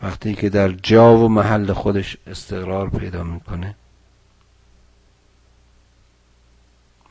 وقتی 0.01 0.35
که 0.35 0.49
در 0.49 0.71
جا 0.71 1.17
و 1.17 1.29
محل 1.29 1.73
خودش 1.73 2.17
استقرار 2.27 2.89
پیدا 2.89 3.23
می‌کنه 3.23 3.75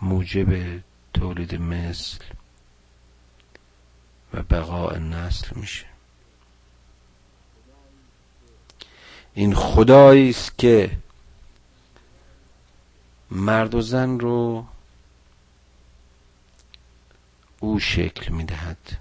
موجب 0.03 0.81
تولید 1.15 1.55
مثل 1.55 2.19
و 4.35 4.43
بقاء 4.43 4.99
نسل 4.99 5.57
میشه. 5.57 5.87
این 9.35 9.55
خدایی 9.55 10.31
است 10.31 10.59
که 10.59 10.99
مرد 13.31 13.75
و 13.75 13.81
زن 13.81 14.19
رو 14.19 14.67
او 17.63 17.79
شکل 17.81 18.33
می‌دهد 18.33 18.99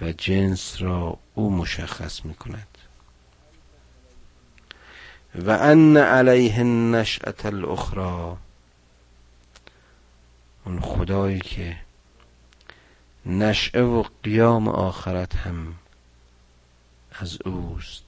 و 0.00 0.12
جنس 0.12 0.82
را 0.82 1.18
او 1.34 1.50
مشخص 1.50 2.24
می 2.24 2.34
کند 2.34 2.78
و 5.34 5.50
ان 5.50 5.96
علیه 5.96 6.62
نشأت 6.62 7.46
الاخرى 7.46 8.36
اون 10.64 10.80
خدایی 10.80 11.38
که 11.38 11.76
نشعه 13.26 13.82
و 13.82 14.04
قیام 14.22 14.68
آخرت 14.68 15.36
هم 15.36 15.74
از 17.12 17.38
اوست. 17.44 18.04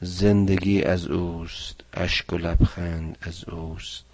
زندگی 0.00 0.82
از 0.82 1.06
اوست. 1.06 1.80
اشک 1.94 2.32
و 2.32 2.36
لبخند 2.36 3.18
از 3.20 3.44
اوست. 3.48 4.04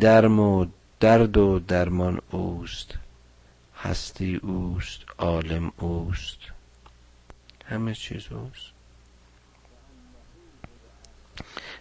درم 0.00 0.40
و 0.40 0.66
درد 1.00 1.36
و 1.36 1.58
درمان 1.58 2.20
اوست 2.30 2.94
هستی 3.76 4.36
اوست 4.36 5.00
عالم 5.18 5.72
اوست. 5.76 6.38
همه 7.64 7.94
چیز 7.94 8.26
اوست. 8.32 8.72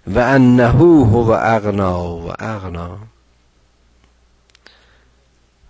و 0.08 0.19
انه 0.19 0.67
هو 0.67 1.32
اغنا 1.32 2.10
و 2.10 2.34
اغنا. 2.39 2.99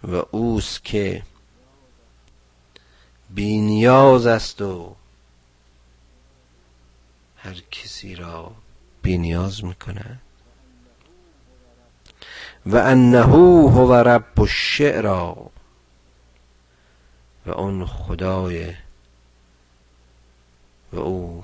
و 0.03 0.15
اوست 0.31 0.83
که 0.83 1.23
بینیاز 3.29 4.25
است 4.25 4.61
و 4.61 4.95
هر 7.37 7.61
کسی 7.71 8.15
را 8.15 8.51
بینیاز 9.01 9.63
می‌کنه 9.63 10.19
و 12.69 12.75
انه 12.75 13.21
هو 13.21 13.93
رب 13.93 14.39
الشعرا 14.39 15.49
و 17.45 17.51
اون 17.51 17.85
خدای 17.85 18.73
و 20.93 20.99
او 20.99 21.43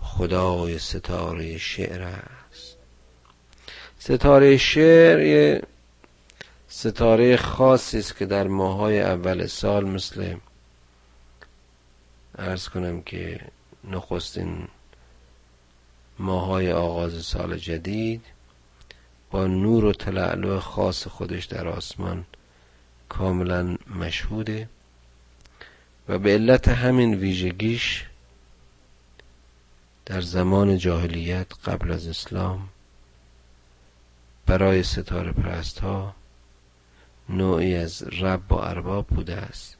خدای 0.00 0.78
ستاره 0.78 1.58
شعر 1.58 2.02
است. 2.02 2.76
ستاره 3.98 4.56
شعر 4.56 5.20
یه 5.20 5.62
ستاره 6.68 7.36
خاصی 7.36 7.98
است 7.98 8.16
که 8.16 8.26
در 8.26 8.46
ماهای 8.46 9.00
اول 9.00 9.46
سال 9.46 9.84
مثل 9.84 10.34
ارز 12.38 12.68
کنم 12.68 13.02
که 13.02 13.40
نخستین 13.84 14.68
ماهای 16.18 16.72
آغاز 16.72 17.24
سال 17.24 17.56
جدید 17.56 18.24
با 19.30 19.46
نور 19.46 19.84
و 19.84 19.92
تلعلو 19.92 20.60
خاص 20.60 21.06
خودش 21.06 21.44
در 21.44 21.68
آسمان 21.68 22.24
کاملا 23.08 23.76
مشهوده 24.00 24.68
و 26.08 26.18
به 26.18 26.32
علت 26.32 26.68
همین 26.68 27.14
ویژگیش 27.14 28.06
در 30.06 30.20
زمان 30.20 30.78
جاهلیت 30.78 31.46
قبل 31.64 31.92
از 31.92 32.06
اسلام 32.06 32.68
برای 34.46 34.82
ستاره 34.82 35.32
پرست 35.32 35.78
ها 35.78 36.14
نوعی 37.28 37.76
از 37.76 38.02
رب 38.02 38.52
و 38.52 38.54
ارباب 38.54 39.06
بوده 39.06 39.36
است. 39.36 39.76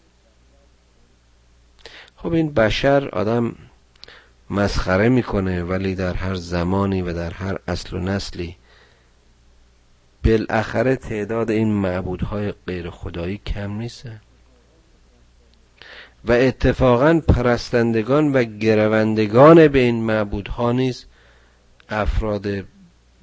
خب 2.17 2.33
این 2.33 2.55
بشر 2.55 3.09
آدم 3.09 3.55
مسخره 4.51 5.09
می‌کنه 5.09 5.63
ولی 5.63 5.95
در 5.95 6.15
هر 6.15 6.35
زمانی 6.35 7.03
و 7.03 7.13
در 7.13 7.31
هر 7.31 7.59
اصل 7.69 7.97
و 7.97 8.01
نسلی 8.01 8.57
بالاخره 10.25 10.97
تعداد 10.97 11.51
این 11.51 11.73
معبودهای 11.73 12.53
غیر 12.67 12.91
خدایی 12.91 13.41
کم 13.47 13.73
نیست. 13.73 14.07
و 16.25 16.33
اتفاقا 16.33 17.21
پرستندگان 17.29 18.33
و 18.33 18.45
گروندگان 18.45 19.69
به 19.69 19.79
این 19.79 20.05
معبودها 20.05 20.73
نیز 20.73 21.05
افراد 21.89 22.47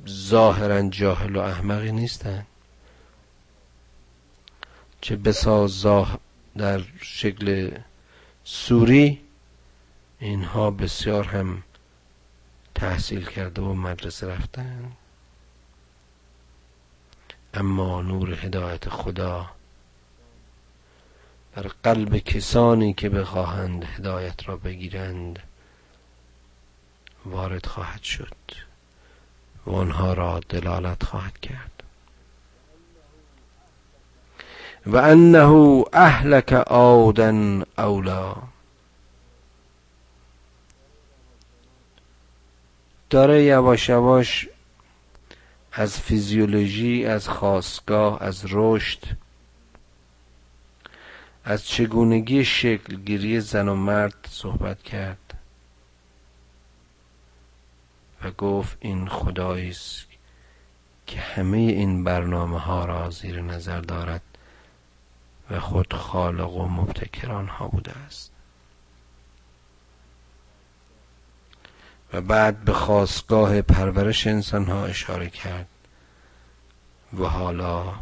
ظاهرا 0.07 0.89
جاهل 0.89 1.35
و 1.35 1.39
احمقی 1.39 1.91
نیستند. 1.91 2.47
چه 5.01 5.15
بساز 5.15 5.85
در 6.57 6.81
شکل 7.01 7.71
سوری 8.43 9.21
اینها 10.19 10.71
بسیار 10.71 11.23
هم 11.23 11.63
تحصیل 12.75 13.25
کرده 13.25 13.61
و 13.61 13.73
مدرسه 13.73 14.27
رفتن. 14.27 14.91
اما 17.57 18.01
نور 18.01 18.33
هدایت 18.33 18.89
خدا 18.89 19.45
در 21.55 21.67
قلب 21.83 22.17
کسانی 22.17 22.93
که 22.93 23.09
بخواهند 23.09 23.85
هدایت 23.85 24.49
را 24.49 24.57
بگیرند 24.57 25.39
وارد 27.25 27.65
خواهد 27.65 28.03
شد 28.03 28.35
و 29.65 29.71
آنها 29.71 30.13
را 30.13 30.39
دلالت 30.49 31.03
خواهد 31.03 31.39
کرد. 31.39 31.83
و 34.85 34.97
انه 34.97 35.83
اهلک 35.93 36.53
عادا 36.53 37.63
اولا. 37.77 38.35
داره 43.09 43.43
یواش 43.43 43.89
یواش 43.89 44.47
از 45.80 45.99
فیزیولوژی 45.99 47.05
از 47.05 47.30
خواستگاه 47.30 48.23
از 48.23 48.45
رشد 48.49 48.99
از 51.43 51.67
چگونگی 51.67 52.45
شکلگیری 52.45 53.41
زن 53.41 53.67
و 53.67 53.75
مرد 53.75 54.28
صحبت 54.30 54.84
کرد 54.84 55.38
و 58.23 58.32
گفت 58.32 58.78
این 58.80 59.07
خدایی 59.07 59.69
است 59.69 60.07
که 61.07 61.19
همه 61.19 61.57
این 61.57 62.03
برنامه 62.03 62.59
ها 62.59 62.86
را 62.86 63.09
زیر 63.09 63.41
نظر 63.41 63.82
دارد 63.82 64.21
و 65.49 65.59
خود 65.59 65.93
خالق 65.93 66.53
و 66.53 66.67
مبتکر 66.67 67.32
آنها 67.32 67.67
بوده 67.67 67.91
است. 67.91 68.32
و 72.13 72.21
بعد 72.21 72.63
به 72.63 72.73
خواستگاه 72.73 73.61
پرورش 73.61 74.27
انسان 74.27 74.65
ها 74.65 74.85
اشاره 74.85 75.29
کرد 75.29 75.67
و 77.19 77.25
حالا 77.25 77.93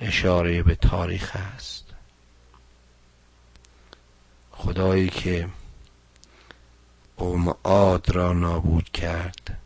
اشاره 0.00 0.62
به 0.62 0.74
تاریخ 0.74 1.36
است. 1.36 1.84
خدایی 4.50 5.08
که 5.08 5.48
قوم 7.16 7.54
عاد 7.64 8.10
را 8.10 8.32
نابود 8.32 8.90
کرد 8.90 9.58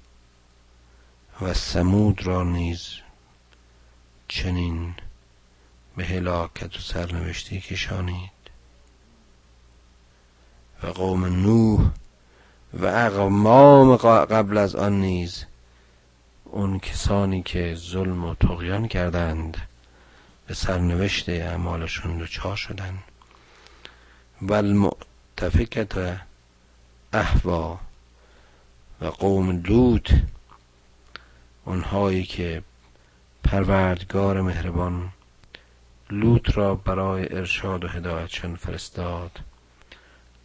و 1.41 1.55
سمود 1.55 2.27
را 2.27 2.45
نیز 2.45 2.89
چنین 4.29 4.95
به 5.97 6.05
هلاکت 6.05 6.77
و 6.77 6.81
سرنوشتی 6.81 7.61
کشانید 7.61 8.31
و 10.83 10.87
قوم 10.87 11.25
نوح 11.25 11.91
و 12.75 12.87
اقمام 12.87 13.97
قبل 13.97 14.59
از 14.59 14.77
آن 14.77 15.01
نیز 15.01 15.45
اون 16.45 16.79
کسانی 16.79 17.43
که 17.43 17.75
ظلم 17.75 18.25
و 18.25 18.35
تغیان 18.35 18.89
کردند 18.89 19.57
به 20.47 20.55
سرنوشت 20.55 21.29
اعمالشون 21.29 22.19
دچار 22.19 22.57
شدند 22.57 23.03
و 24.43 24.53
المعتفکت 24.53 26.21
احوا 27.13 27.79
و 29.01 29.07
قوم 29.07 29.51
لوط 29.51 30.13
اونهایی 31.65 32.25
که 32.25 32.63
پروردگار 33.45 34.41
مهربان 34.41 35.13
لوط 36.11 36.57
را 36.57 36.75
برای 36.75 37.37
ارشاد 37.37 37.85
و 37.85 37.89
هدایتشان 37.89 38.57
فرستاد 38.57 39.41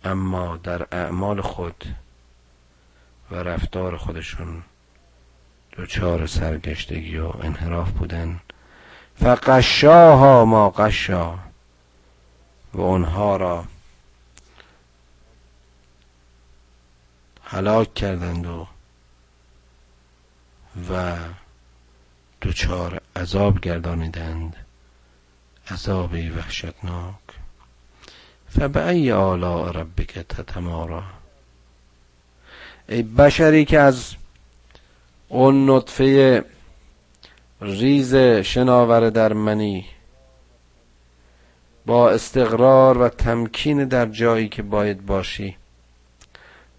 اما 0.03 0.57
در 0.57 0.87
اعمال 0.91 1.41
خود 1.41 1.85
و 3.31 3.35
رفتار 3.35 3.97
خودشون 3.97 4.63
دچار 5.77 6.27
سرگشتگی 6.27 7.17
و 7.17 7.31
انحراف 7.41 7.91
بودن. 7.91 8.39
فقشاها 9.15 10.45
ما 10.45 10.69
قشا 10.69 11.39
و 12.73 12.81
اونها 12.81 13.37
را 13.37 13.65
هلاک 17.43 17.93
کردند 17.93 18.45
و 18.45 18.67
و 20.91 21.17
دچار 22.41 23.01
عذاب 23.15 23.59
گردانیدند. 23.59 24.55
عذابی 25.71 26.29
وحشتناک. 26.29 27.15
فبأی 28.49 29.11
آلاء 29.11 29.71
ربک 29.71 30.19
تتمارا. 30.19 31.03
ای 32.89 33.03
بشری 33.03 33.65
که 33.65 33.79
از 33.79 34.15
اون 35.29 35.69
نطفه 35.69 36.43
ریز 37.61 38.15
شناور 38.43 39.09
در 39.09 39.33
منی 39.33 39.85
با 41.85 42.09
استقرار 42.09 42.97
و 42.97 43.09
تمکین 43.09 43.85
در 43.85 44.05
جایی 44.05 44.49
که 44.49 44.61
باید 44.61 45.05
باشی 45.05 45.55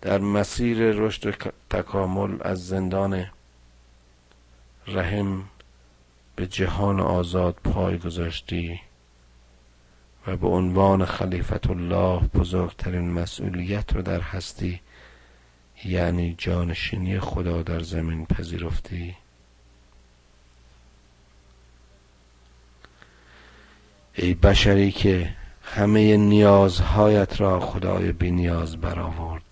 در 0.03 0.19
مسیر 0.19 0.79
رشد 0.79 1.27
و 1.27 1.51
تکامل 1.71 2.37
از 2.41 2.67
زندان 2.67 3.27
رحم 4.87 5.45
به 6.37 6.47
جهان 6.47 7.01
آزاد 7.01 7.55
پای 7.65 7.99
گذاشتی 7.99 8.81
و 10.27 10.37
به 10.37 10.49
عنوان 10.49 11.05
خلیفت 11.05 11.71
الله 11.71 12.21
بزرگترین 12.35 13.11
مسئولیت 13.11 13.93
رو 13.93 14.03
در 14.03 14.21
هستی 14.21 14.81
یعنی 15.85 16.35
جانشینی 16.39 17.21
خدا 17.21 17.63
در 17.63 17.81
زمین 17.81 18.27
پذیرفتی؟ 18.27 19.17
ای 24.15 24.35
بشری 24.35 24.93
که 24.93 25.35
همه 25.63 26.17
نیازهایت 26.17 27.41
را 27.41 27.61
خدای 27.61 28.13
بی 28.13 28.31
نیاز 28.31 28.77
برآورد. 28.77 29.43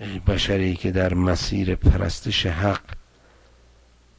ای 0.00 0.18
بشری 0.18 0.76
که 0.76 0.90
در 0.90 1.14
مسیر 1.14 1.74
پرستش 1.74 2.46
حق 2.46 2.82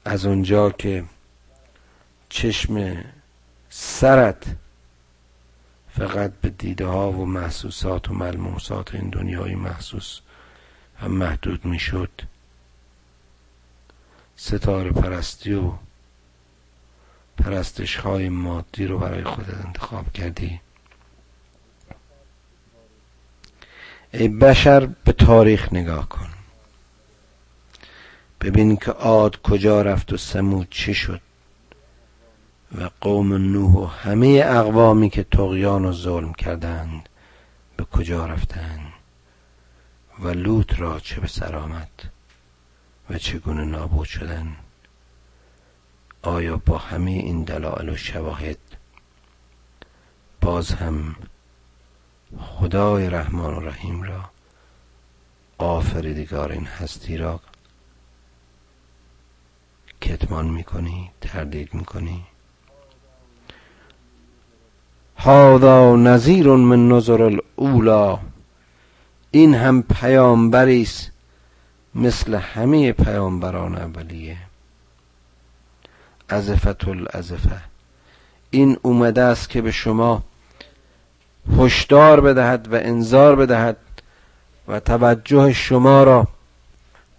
از 0.06 0.26
اونجا 0.26 0.70
که 0.70 1.04
چشم 2.30 3.04
سرت 3.70 4.44
فقط 6.00 6.32
به 6.42 6.50
دیده 6.50 6.86
ها 6.86 7.12
و 7.12 7.26
محسوسات 7.26 8.10
و 8.10 8.14
ملموسات 8.14 8.96
این 8.96 9.10
دنیای 9.10 9.56
محسوس 9.56 10.20
و 11.02 11.10
محدود 11.10 11.66
می‌شد. 11.66 12.22
ستاره 14.36 14.92
پرستی 14.92 15.54
و 15.54 15.72
پرستش 17.38 17.96
های 17.96 18.30
مادی 18.30 18.86
رو 18.86 19.00
برای 19.00 19.24
خودت 19.24 19.66
انتخاب 19.66 20.14
کردی. 20.14 20.60
ای 24.14 24.28
بشر 24.28 24.86
به 24.86 25.12
تاریخ 25.12 25.74
نگاه 25.74 26.10
کن. 26.10 26.30
ببین 28.42 28.78
که 28.78 28.92
عاد 28.92 29.42
کجا 29.42 29.82
رفت 29.82 30.14
و 30.14 30.18
سمود 30.18 30.68
چی 30.70 30.94
شد. 30.94 31.22
و 32.78 32.90
قوم 33.02 33.34
نوح 33.34 33.74
و 33.74 33.86
همه 33.86 34.44
اقوامی 34.46 35.10
که 35.10 35.24
تقیان 35.24 35.86
و 35.86 35.92
ظلم 35.92 36.34
کردند 36.34 37.10
به 37.78 37.84
کجا 37.84 38.26
رفتند؟ 38.26 38.94
و 40.20 40.30
لوط 40.30 40.80
را 40.80 41.00
چه 41.00 41.22
به 41.22 41.28
سر 41.28 41.56
آمد؟ 41.56 41.90
و 43.10 43.18
چگونه 43.18 43.66
نابود 43.66 44.08
شدن 44.08 44.56
آیا 46.22 46.58
با 46.58 46.78
همه 46.78 47.12
این 47.12 47.44
دلایل 47.44 47.90
و 47.90 47.96
شواهد 47.96 48.58
باز 50.42 50.72
هم 50.72 51.16
خدای 52.40 53.10
رحمان 53.10 53.54
و 53.54 53.60
رحیم 53.60 54.02
را 54.04 54.30
آفریدگار 55.58 56.52
این 56.52 56.66
هستی 56.66 57.18
را 57.18 57.40
کتمان 60.02 60.48
می‌کنی 60.48 61.12
تردید 61.22 61.74
می‌کنی؟ 61.74 62.26
هادا 65.20 65.96
نظیر 65.96 66.48
من 66.48 66.88
نظر 66.88 67.22
الاولا 67.22 68.20
این 69.32 69.56
هم 69.56 69.84
پیامبری 69.84 70.82
است 70.82 71.12
مثل 71.96 72.36
همه 72.36 72.92
پیامبران 72.92 73.78
اولیه. 73.78 74.38
ازفت 76.30 76.88
الازفه 76.88 77.62
این 78.50 78.78
اومده 78.82 79.22
است 79.22 79.50
که 79.50 79.62
به 79.62 79.72
شما 79.72 80.24
هشدار 81.58 82.22
بدهد 82.22 82.74
و 82.74 82.76
انذار 82.76 83.36
بدهد 83.36 83.78
و 84.68 84.80
توجه 84.80 85.54
شما 85.54 86.04
را 86.04 86.28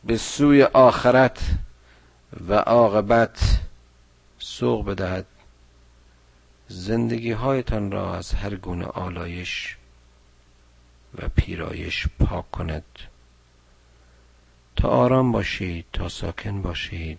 به 0.04 0.16
سوی 0.16 0.62
آخرت 0.62 1.38
و 2.48 2.54
عاقبت 2.54 3.60
سوق 4.38 4.86
بدهد. 4.86 5.26
زندگی 6.72 7.32
هایتان 7.32 7.90
را 7.90 8.14
از 8.16 8.34
هر 8.34 8.54
گونه 8.54 8.84
آلایش 8.84 9.76
و 11.18 11.28
پیرایش 11.28 12.08
پاک 12.20 12.50
کند. 12.50 12.84
تا 14.76 14.88
آرام 14.88 15.32
باشید 15.32 15.84
تا 15.92 16.08
ساکن 16.08 16.62
باشید. 16.62 17.18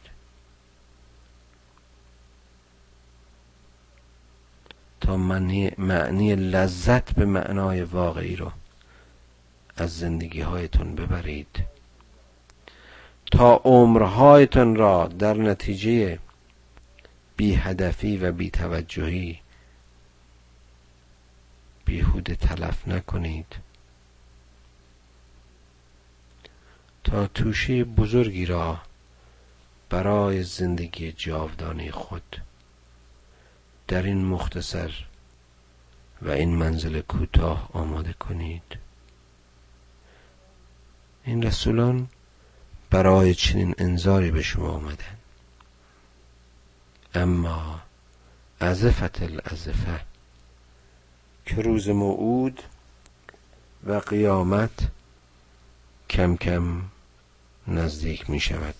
تا 5.02 5.18
معنی, 5.18 6.36
لذت 6.36 7.14
به 7.16 7.26
معنای 7.26 7.84
واقعی 7.84 8.36
رو 8.36 8.52
از 9.78 9.98
زندگی 9.98 10.42
هایتون 10.42 10.96
ببرید. 10.96 11.66
تا 13.32 13.62
عمرهایتان 13.64 14.76
را 14.76 15.08
در 15.08 15.34
نتیجه 15.34 16.20
بی 17.38 17.56
هدفی 17.56 18.18
و 18.18 18.32
بی 18.32 18.50
توجهی. 18.50 19.40
بیهوده 21.86 22.36
تلف 22.36 22.88
نکنید. 22.88 23.56
تا 27.04 27.28
توشه 27.28 27.84
بزرگی 27.84 28.46
را 28.46 28.82
برای 29.90 30.44
زندگی 30.44 31.12
جاودانه 31.12 31.92
خود. 31.92 32.42
در 33.88 34.04
این 34.04 34.26
مختصر 34.26 35.06
و 36.22 36.30
این 36.30 36.56
منزل 36.56 37.02
کوتاه 37.02 37.70
آماده 37.74 38.14
کنید. 38.14 38.78
این 41.24 41.44
رسولان 41.44 42.08
برای 42.90 43.36
چنین 43.36 43.76
انذاری 43.78 44.32
به 44.32 44.42
شما 44.42 44.70
آمدن 44.70 45.21
اما 47.14 47.80
ازفت 48.60 49.22
الازفه 49.22 50.00
که 51.46 51.56
روز 51.56 51.90
موعود 51.90 52.62
و 53.84 53.94
قیامت 53.94 54.88
کم 56.10 56.36
کم 56.36 56.82
نزدیک 57.68 58.30
می 58.30 58.40
شود. 58.40 58.76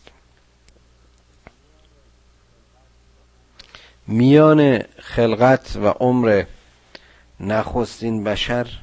میان 4.08 4.80
خلقت 5.00 5.76
و 5.76 5.88
عمر 5.88 6.46
نخستین 7.40 8.24
بشر 8.24 8.80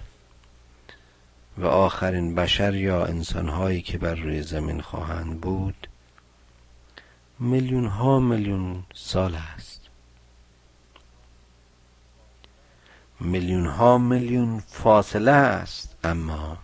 و 1.58 1.66
آخرین 1.66 2.34
بشر 2.34 2.74
یا 2.74 3.04
انسانهایی 3.04 3.82
که 3.82 3.98
بر 3.98 4.14
روی 4.14 4.42
زمین 4.42 4.80
خواهند 4.80 5.40
بود 5.40 5.88
میلیون 7.40 7.86
ها 7.86 8.20
میلیون 8.20 8.84
سال 8.94 9.34
است. 9.34 9.80
میلیون 13.20 13.66
ها 13.66 13.98
میلیون 13.98 14.60
فاصله 14.60 15.30
است 15.30 15.96
اما 16.04 16.58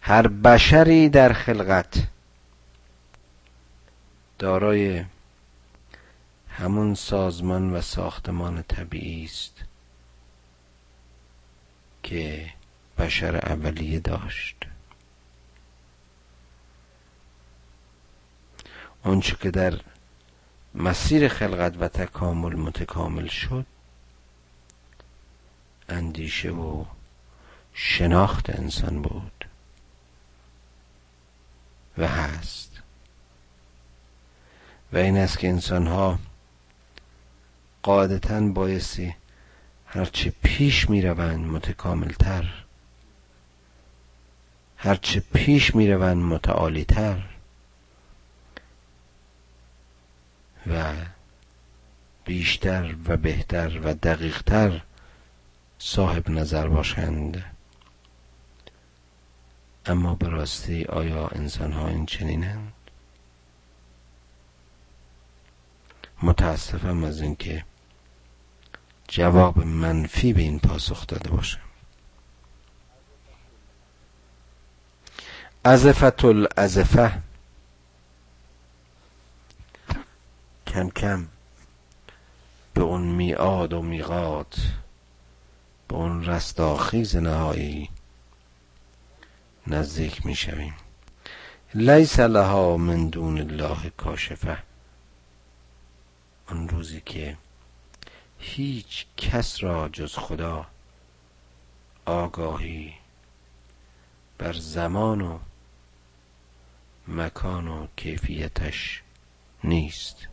هر 0.00 0.28
بشری 0.28 1.08
در 1.08 1.32
خلقت 1.32 2.06
دارای 4.38 5.04
همون 6.48 6.94
سازمان 6.94 7.72
و 7.74 7.80
ساختمان 7.80 8.64
طبیعی 8.68 9.24
است 9.24 9.64
که 12.02 12.52
بشر 12.98 13.36
اولیه 13.36 14.00
داشت. 14.00 14.56
آنچه 19.06 19.36
که 19.36 19.50
در 19.50 19.80
مسیر 20.74 21.28
خلقت 21.28 21.74
و 21.80 21.88
تکامل 21.88 22.56
متکامل 22.56 23.26
شد 23.26 23.66
اندیشه 25.88 26.50
و 26.50 26.84
شناخت 27.72 28.50
انسان 28.50 29.02
بود 29.02 29.44
و 31.98 32.08
هست. 32.08 32.70
و 34.92 34.96
این 34.96 35.16
است 35.16 35.38
که 35.38 35.48
انسان 35.48 35.86
ها 35.86 36.18
قاعدتا 37.82 38.40
بایستی 38.40 39.14
هرچه 39.86 40.32
پیش 40.42 40.90
می 40.90 41.02
روند 41.02 41.46
متکامل 41.46 42.12
تر 42.12 42.64
هرچه 44.76 45.20
پیش 45.20 45.74
می 45.74 45.90
روند 45.90 46.22
متعالی 46.22 46.84
و 50.70 50.94
بیشتر 52.24 52.94
و 53.06 53.16
بهتر 53.16 53.80
و 53.84 53.94
دقیقتر 53.94 54.82
صاحب 55.78 56.30
نظر 56.30 56.68
باشند. 56.68 57.44
اما 59.86 60.14
به 60.14 60.28
راستی 60.28 60.84
آیا 60.84 61.28
انسان 61.28 61.72
ها 61.72 61.88
این 61.88 62.06
چنینند؟ 62.06 62.72
متاسفم 66.22 67.04
از 67.04 67.20
اینکه 67.20 67.64
جواب 69.08 69.58
منفی 69.58 70.32
به 70.32 70.42
این 70.42 70.58
پاسخ 70.58 71.06
داده 71.06 71.30
باشم. 71.30 71.60
ازفت 75.64 76.24
الازفه 76.24 77.22
کم 80.76 80.90
کم 80.90 81.28
به 82.74 82.82
اون 82.82 83.02
میعاد 83.02 83.72
و 83.72 83.82
میقات 83.82 84.72
به 85.88 85.94
اون 85.94 86.24
رستاخیز 86.24 87.16
نهایی 87.16 87.90
نزدیک 89.66 90.26
می‌شویم. 90.26 90.74
لیس 91.74 92.20
لها 92.20 92.76
من 92.76 93.08
دون 93.08 93.38
الله 93.38 93.90
کاشفه. 93.96 94.58
آن 96.46 96.68
روزی 96.68 97.00
که 97.00 97.36
هیچ 98.38 99.06
کس 99.16 99.62
را 99.62 99.88
جز 99.88 100.14
خدا 100.14 100.66
آگاهی 102.06 102.94
بر 104.38 104.52
زمان 104.52 105.20
و 105.20 105.38
مکان 107.08 107.68
و 107.68 107.86
کیفیتش 107.96 109.02
نیست. 109.64 110.28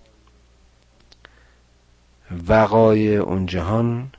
وقای 2.32 3.15
اون 3.15 3.45
جهان 3.45 4.11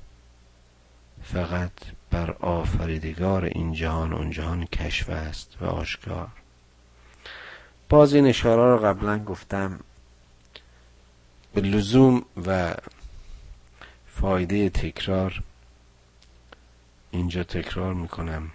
فقط 1.22 1.72
بر 2.10 2.30
آفریدگار 2.30 3.44
این 3.44 3.72
جهان 3.72 4.12
اون 4.12 4.30
جهان 4.30 4.64
کشف 4.64 5.10
است 5.10 5.56
و 5.60 5.64
آشکار. 5.64 6.28
باز 7.88 8.14
این 8.14 8.26
اشاره 8.26 8.72
رو 8.72 8.86
قبلا 8.86 9.24
گفتم. 9.24 9.80
به 11.54 11.60
لزوم 11.60 12.22
و 12.46 12.74
فایده 14.06 14.70
تکرار 14.70 15.42
اینجا 17.10 17.44
تکرار 17.44 17.94
می‌کنم 17.94 18.50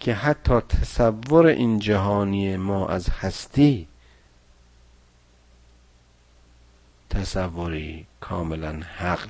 که 0.00 0.14
حتی 0.14 0.60
تصور 0.60 1.46
این 1.46 1.78
جهانی 1.78 2.56
ما 2.56 2.88
از 2.88 3.08
هستی 3.08 3.88
تصوری 7.10 8.06
کاملا 8.20 8.72
حق 8.72 9.28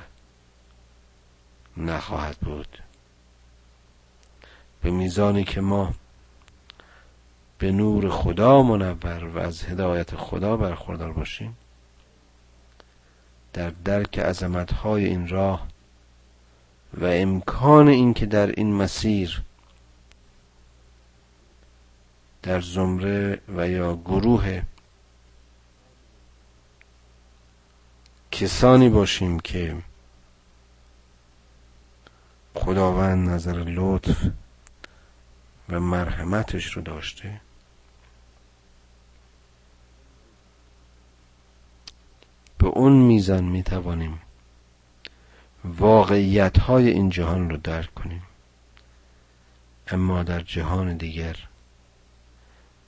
نخواهد 1.76 2.37
بود. 2.37 2.83
به 4.83 4.91
میزانی 4.91 5.45
که 5.45 5.61
ما 5.61 5.95
به 7.59 7.72
نور 7.72 8.11
خدا 8.11 8.62
منور 8.62 9.24
و 9.24 9.39
از 9.39 9.64
هدایت 9.64 10.16
خدا 10.16 10.57
برخوردار 10.57 11.12
باشیم 11.12 11.57
در 13.53 13.70
درک 13.70 14.18
های 14.83 15.05
این 15.05 15.29
راه 15.29 15.66
و 16.95 17.05
امکان 17.05 17.89
اینکه 17.89 18.26
در 18.26 18.47
این 18.47 18.74
مسیر 18.74 19.43
در 22.43 22.61
زمره 22.61 23.41
و 23.57 23.68
یا 23.68 23.97
گروه 23.97 24.62
کسانی 28.41 28.89
باشیم 28.89 29.41
که 29.41 29.76
خداوند 32.55 33.28
نظر 33.28 33.53
لطف 33.53 34.26
و 35.68 35.80
مرحمتش 35.80 36.72
رو 36.72 36.82
داشته. 36.82 37.41
به 42.59 42.66
اون 42.66 42.93
میزان 42.93 43.45
می 43.45 43.62
توانیم 43.62 44.20
واقعیت 45.64 46.59
های 46.59 46.91
این 46.91 47.11
جهان 47.11 47.51
رو 47.51 47.57
درک 47.57 47.95
کنیم. 47.95 48.22
اما 49.89 50.22
در 50.22 50.41
جهان 50.41 50.97
دیگر 50.97 51.36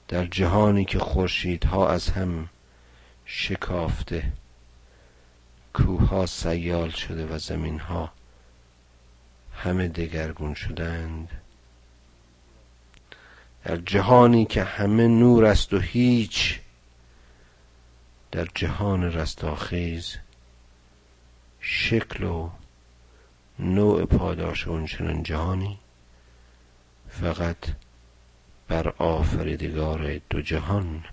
در 0.08 0.26
جهانی 0.26 0.84
که 0.84 0.98
خورشیدها 0.98 1.88
از 1.88 2.08
هم 2.08 2.48
شکافته 3.24 4.32
کوه 5.74 6.26
سیال 6.26 6.90
شده 6.90 7.26
و 7.26 7.38
زمین 7.38 7.78
ها 7.78 8.12
همه 9.54 9.88
دگرگون 9.88 10.54
شدند. 10.54 11.28
در 13.64 13.76
جهانی 13.76 14.44
که 14.44 14.64
همه 14.64 15.08
نور 15.08 15.44
است 15.44 15.72
و 15.74 15.78
هیچ 15.78 16.60
در 18.32 18.48
جهان 18.54 19.02
رستاخیز 19.04 20.16
شکل 21.60 22.24
و 22.24 22.50
نوع 23.58 24.04
پاداش 24.04 24.66
اون 24.66 24.86
چنان 24.86 25.22
جهانی 25.22 25.78
فقط 27.08 27.56
بر 28.68 28.88
آفریدگار 28.88 30.20
دو 30.30 30.42
جهان 30.42 31.04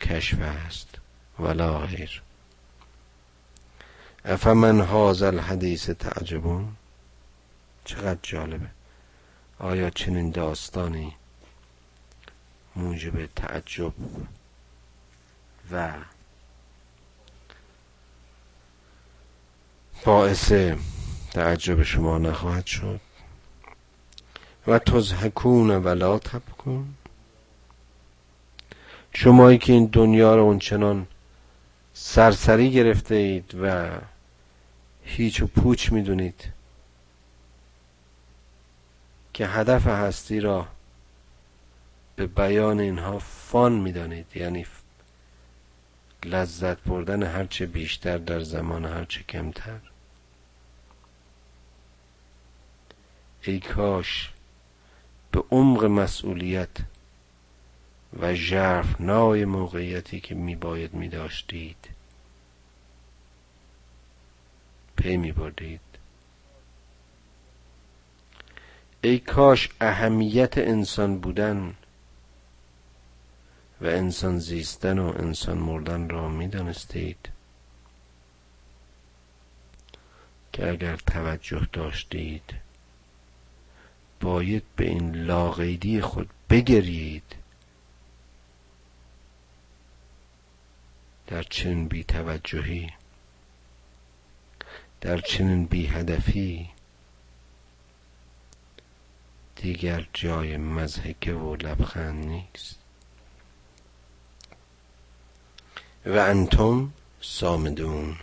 کشف 0.00 0.40
است. 0.40 0.98
ولا 1.38 1.78
غیر. 1.78 2.22
افمن 4.24 4.80
هذا 4.80 5.26
الحدیث 5.26 5.90
تعجبون؟ 5.90 6.68
چقدر 7.84 8.18
جالبه. 8.22 8.66
آیا 9.58 9.90
چنین 9.90 10.30
داستانی 10.30 11.14
موجب 12.76 13.26
تعجب 13.26 13.92
و 15.72 15.92
باعث 20.04 20.52
تعجب 21.32 21.82
شما 21.82 22.18
نخواهد 22.18 22.66
شد؟ 22.66 23.00
و 24.66 24.78
تزهکون 24.78 25.70
ولا 25.70 26.18
تبکون؟ 26.18 26.94
شمایی 29.12 29.58
که 29.58 29.72
این 29.72 29.86
دنیا 29.86 30.36
رو 30.36 30.42
اونچنان 30.42 31.06
سرسری 31.94 32.72
گرفته 32.72 33.14
اید 33.14 33.54
و 33.62 33.90
هیچ 35.16 35.42
و 35.42 35.46
پوچ 35.46 35.92
می‌دونید. 35.92 36.52
که 39.34 39.46
هدف 39.46 39.86
هستی 39.86 40.40
را 40.40 40.68
به 42.16 42.26
بیان 42.26 42.80
اینها 42.80 43.18
فان 43.18 43.72
می‌دانید. 43.72 44.26
یعنی 44.34 44.66
لذت 46.24 46.78
بردن 46.78 47.22
هرچه 47.22 47.66
بیشتر 47.66 48.18
در 48.18 48.40
زمان 48.40 48.84
هرچه 48.84 49.22
کمتر. 49.22 49.80
ای 53.42 53.60
کاش 53.60 54.32
به 55.32 55.44
عمق 55.50 55.84
مسئولیت 55.84 56.76
و 58.20 58.34
ژرف 58.34 59.00
نای 59.00 59.44
موقعیتی 59.44 60.20
که 60.20 60.34
می 60.34 60.56
باید 60.56 60.94
می 60.94 61.08
داشتید 61.08 61.88
پی 65.00 65.16
می 65.16 65.32
بردید 65.32 65.80
ای 69.02 69.18
کاش 69.18 69.68
اهمیت 69.80 70.58
انسان 70.58 71.18
بودن 71.20 71.74
و 73.80 73.86
انسان 73.86 74.38
زیستن 74.38 74.98
و 74.98 75.12
انسان 75.18 75.58
مردن 75.58 76.08
را 76.08 76.28
می 76.28 76.48
دانستید 76.48 77.28
که 80.52 80.70
اگر 80.70 80.96
توجه 80.96 81.68
داشتید 81.72 82.54
باید 84.20 84.62
به 84.76 84.84
این 84.84 85.16
لاغیدی 85.16 86.00
خود 86.00 86.30
بگرید 86.50 87.36
در 91.26 91.42
چنین 91.42 91.88
بی 91.88 92.04
توجهی 92.04 92.90
در 95.00 95.18
چنین 95.18 95.64
بی 95.64 95.86
هدفی 95.86 96.68
دیگر 99.56 100.06
جای 100.12 100.56
مزهکه 100.56 101.32
و 101.32 101.56
لبخند 101.56 102.24
نیست. 102.24 102.78
و 106.06 106.18
انتم 106.18 106.92
سامدون 107.20 108.16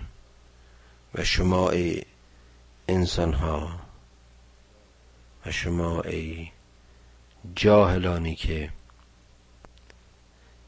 و 1.15 1.23
شما 1.23 1.69
ای 1.69 2.03
انسان 2.87 3.33
ها 3.33 3.79
و 5.45 5.51
شما 5.51 6.01
ای 6.01 6.51
جاهلانی 7.55 8.35
که 8.35 8.69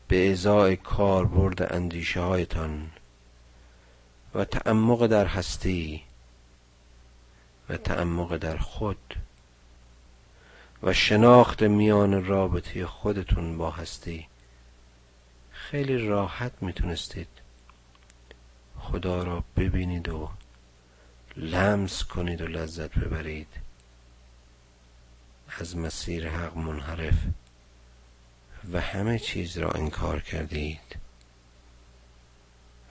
به 0.07 0.31
ازای 0.31 0.75
کاربرد 0.75 1.73
اندیشه 1.73 2.21
هایتان 2.21 2.91
و 4.35 4.45
تعمق 4.45 5.07
در 5.07 5.25
هستی 5.25 6.03
و 7.69 7.77
تعمق 7.77 8.37
در 8.37 8.57
خود 8.57 9.15
و 10.83 10.93
شناخت 10.93 11.63
میان 11.63 12.25
رابطه 12.25 12.85
خودتون 12.85 13.57
با 13.57 13.71
هستی. 13.71 14.27
خیلی 15.51 15.97
راحت 15.97 16.51
می‌تونستید 16.61 17.27
خدا 18.79 19.23
را 19.23 19.43
ببینید 19.57 20.09
و 20.09 20.29
لمس 21.37 22.03
کنید 22.03 22.41
و 22.41 22.47
لذت 22.47 22.99
ببرید. 22.99 23.47
از 25.59 25.77
مسیر 25.77 26.29
حق 26.29 26.57
منحرف 26.57 27.15
و 28.73 28.81
همه 28.81 29.19
چیز 29.19 29.57
را 29.57 29.71
انکار 29.71 30.21
کردید. 30.21 30.95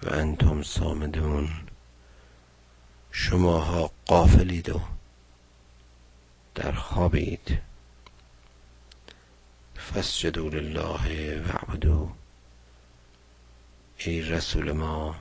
و 0.02 0.14
انتم 0.14 0.62
سامدون 0.62 1.48
شماها 3.12 3.90
قافلید 4.06 4.68
و 4.68 4.80
در 6.54 6.72
خوابید. 6.72 7.58
فسجدوا 9.94 10.48
لله 10.48 11.40
وعبدو 11.40 12.08
ای 13.98 14.22
رسول 14.22 14.72
ما 14.72 15.14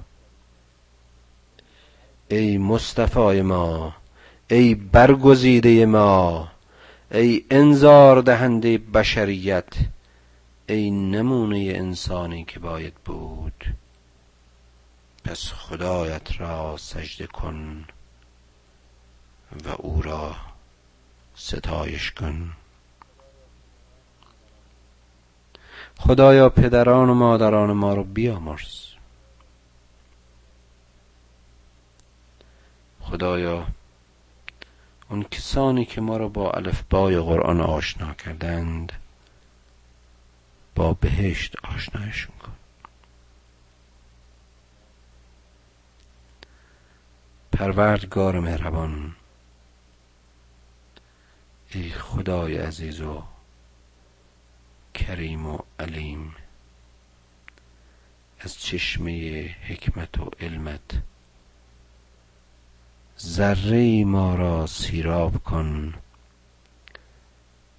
ای 2.30 2.58
مصطفی 2.58 3.42
ما 3.42 3.96
ای 4.50 4.76
برگزیده 4.76 5.86
ما 5.86 6.52
ای 7.12 7.46
انذار 7.52 8.22
دهنده 8.22 8.78
بشریت 8.78 9.68
ای 10.68 10.92
نمونه 10.92 11.74
انسانی 11.76 12.44
که 12.44 12.60
باید 12.60 12.94
بود. 13.06 13.66
پس 15.28 15.52
خدایت 15.54 16.42
را 16.42 16.78
سجده 16.78 17.28
کن 17.28 17.86
و 19.66 19.70
او 19.70 20.02
را 20.02 20.36
ستایش 21.36 22.12
کن. 22.12 22.54
خدایا 25.98 26.50
پدران 26.50 27.10
و 27.10 27.14
مادران 27.14 27.72
ما 27.72 27.94
رو 27.94 28.04
بیامرز. 28.04 28.88
خدایا 33.02 33.68
اون 35.10 35.24
کسانی 35.24 35.86
که 35.86 36.02
ما 36.02 36.18
را 36.18 36.28
با 36.28 36.52
الفبای 36.52 37.20
قرآن 37.20 37.62
آشنا 37.62 38.14
کردند 38.14 38.92
با 40.76 40.94
بهشت 40.94 41.56
آشنایشون 41.64 42.36
کن. 42.38 42.57
پروردگار 47.52 48.40
مهربان. 48.40 49.16
ای 51.72 51.90
خدای 51.90 52.58
عزیز 52.58 53.02
و 53.02 53.24
کریم 54.94 55.46
و 55.46 55.60
علیم 55.80 56.36
از 58.40 58.60
چشمه 58.60 59.46
حکمت 59.68 60.20
و 60.20 60.32
علمت 60.40 61.02
ذره 63.20 64.04
ما 64.06 64.36
را 64.36 64.68
سیراب 64.68 65.44
کن 65.44 65.94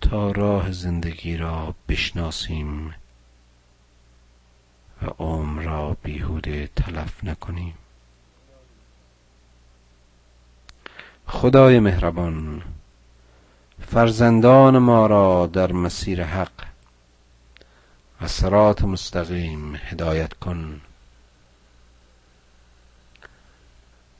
تا 0.00 0.30
راه 0.30 0.72
زندگی 0.72 1.36
را 1.36 1.74
بشناسیم 1.88 2.94
و 5.02 5.06
عمر 5.18 5.62
را 5.62 5.96
بیهوده 6.02 6.70
تلف 6.76 7.24
نکنیم. 7.24 7.74
خدای 11.28 11.80
مهربان 11.80 12.62
فرزندان 13.86 14.78
ما 14.78 15.06
را 15.06 15.46
در 15.46 15.72
مسیر 15.72 16.24
حق 16.24 16.50
و 18.20 18.28
سرات 18.28 18.84
مستقیم 18.84 19.76
هدایت 19.76 20.34
کن. 20.34 20.80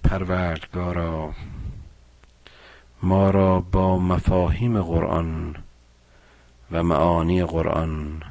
پروردگارا 0.04 1.34
ما 3.02 3.30
را 3.30 3.60
با 3.60 3.98
مفاهیم 3.98 4.82
قرآن 4.82 5.56
و 6.70 6.82
معانی 6.82 7.44
قرآن 7.44 8.22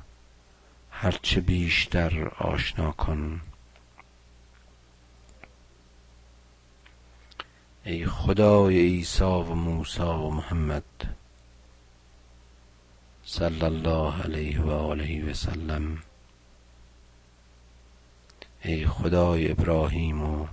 هرچه 0.92 1.42
بیشتر 1.42 2.28
آشنا 2.28 2.92
کن. 2.92 3.42
ای 7.88 8.06
خدای 8.06 8.80
عیسی 8.80 9.24
و 9.24 9.44
موسی 9.44 10.02
و 10.02 10.30
محمد 10.30 10.84
صلی 13.24 13.64
الله 13.64 14.24
علیه 14.24 14.62
و 14.62 14.70
آله 14.70 15.32
و 15.32 15.34
سلم. 15.34 15.98
ای 18.64 18.88
خدای 18.88 19.52
ابراهیم 19.52 20.22
و 20.24 20.48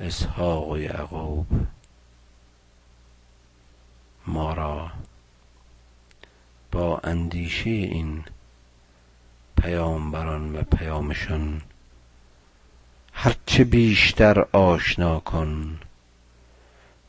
اسحاق 0.00 0.68
و 0.68 0.78
یعقوب 0.78 1.46
ما 4.26 4.52
را 4.52 4.90
با 6.72 7.00
اندیشه 7.04 7.70
این 7.70 8.24
پیامبران 9.62 10.56
و 10.56 10.62
پیامشان 10.62 11.62
هرچه 13.12 13.64
بیشتر 13.64 14.40
آشنا 14.52 15.20
کن. 15.20 15.80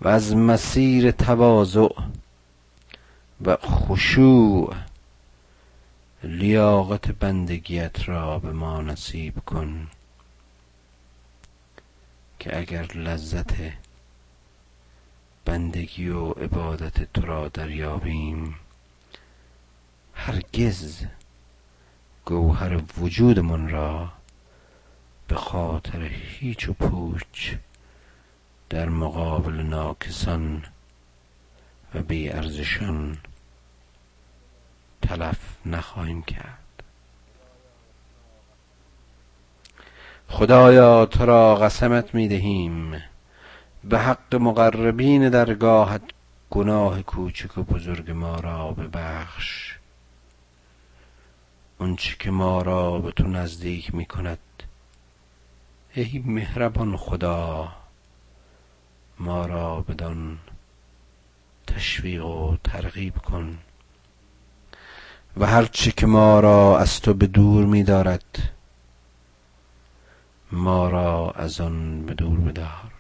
و 0.02 0.08
از 0.08 0.36
مسیر 0.36 1.12
تواضع 1.12 1.88
و 3.46 3.58
خشوع 3.58 4.76
لیاقت 6.24 7.12
بندگیت 7.12 8.10
را 8.10 8.40
به 8.40 8.52
ما 8.52 8.82
نصیب 8.82 9.40
کن 9.40 9.88
که 12.40 12.58
اگر 12.58 12.84
لذت 12.94 13.54
بندگی 15.46 16.10
و 16.10 16.32
عبادت 16.32 17.14
تو 17.14 17.22
را 17.22 17.48
دریابیم 17.48 18.56
هرگز 20.14 21.06
گوهر 22.26 22.82
وجودمان 22.98 23.70
را 23.70 24.12
به 25.28 25.36
خاطر 25.36 26.02
هیچ 26.04 26.70
و 26.70 26.74
پوچ 26.74 27.56
در 28.70 28.90
مقابل 28.90 29.54
ناکسان 29.54 30.64
و 31.96 32.04
ارزشان 32.10 33.18
تلف 35.02 35.40
نخواهیم 35.66 36.22
کرد. 36.24 36.84
خدایا 40.28 41.06
تو 41.06 41.26
را 41.26 41.56
قسمت 41.56 42.16
می 42.16 42.28
دهیم. 42.28 43.04
به 43.84 44.00
حق 44.00 44.36
مقربین 44.36 45.30
درگاهت 45.30 46.02
گناه 46.50 47.02
کوچک 47.02 47.58
و 47.58 47.64
بزرگ 47.64 48.12
ما 48.12 48.36
را 48.40 48.72
ببخش. 48.72 49.76
اونچه 51.80 52.16
که 52.20 52.32
ما 52.32 52.62
را 52.62 53.00
به 53.00 53.12
تو 53.12 53.28
نزدیک 53.28 53.96
می 53.96 54.06
کند 54.06 54.40
ای 55.94 56.24
مهربان 56.26 56.98
خدا 56.98 57.68
ما 59.20 59.46
را 59.46 59.82
بدان 59.82 60.40
تشویق 61.68 62.26
و 62.26 62.58
ترغیب 62.64 63.18
کن. 63.18 63.58
و 65.38 65.46
هرچه 65.46 65.92
که 65.92 66.06
ما 66.06 66.40
را 66.40 66.80
از 66.80 67.02
تو 67.02 67.14
به 67.14 67.28
دور 67.28 67.66
می 67.66 67.84
دارد 67.84 68.54
ما 70.52 70.90
را 70.90 71.32
از 71.32 71.62
آن 71.62 72.06
به 72.06 72.14
دور 72.14 72.40
بدار. 72.40 72.92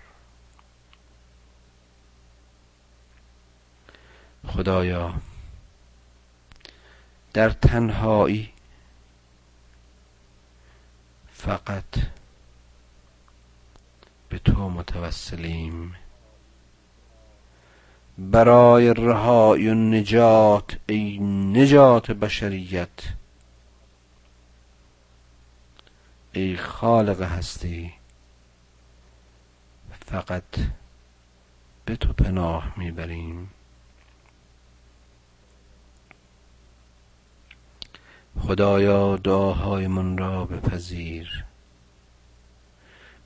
خدایا 4.47 5.13
در 7.33 7.49
تنهایی 7.49 8.53
فقط 11.33 11.83
به 14.29 14.39
تو 14.39 14.69
متوسلیم. 14.69 15.95
برای 18.17 18.93
رهایی 18.93 19.69
و 19.69 19.73
نجات 19.73 20.77
ای 20.87 21.19
نجات 21.53 22.11
بشریت. 22.11 22.89
ای 26.33 26.57
خالق 26.57 27.21
هستی 27.21 27.93
فقط 30.05 30.43
به 31.85 31.95
تو 31.95 32.13
پناه 32.13 32.73
می‌بریم. 32.77 33.49
خدایا 38.39 39.15
دعاهای 39.17 39.87
من 39.87 40.17
را 40.17 40.45
بپذیر 40.45 41.45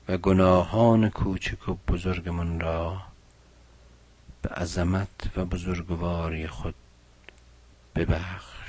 و 0.08 0.16
گناهان 0.16 1.10
کوچک 1.10 1.68
و 1.68 1.76
بزرگ 1.88 2.28
من 2.28 2.60
را 2.60 3.09
به 4.42 4.48
عظمت 4.48 5.36
و 5.36 5.44
بزرگواری 5.44 6.46
خود 6.48 6.74
ببخش. 7.94 8.59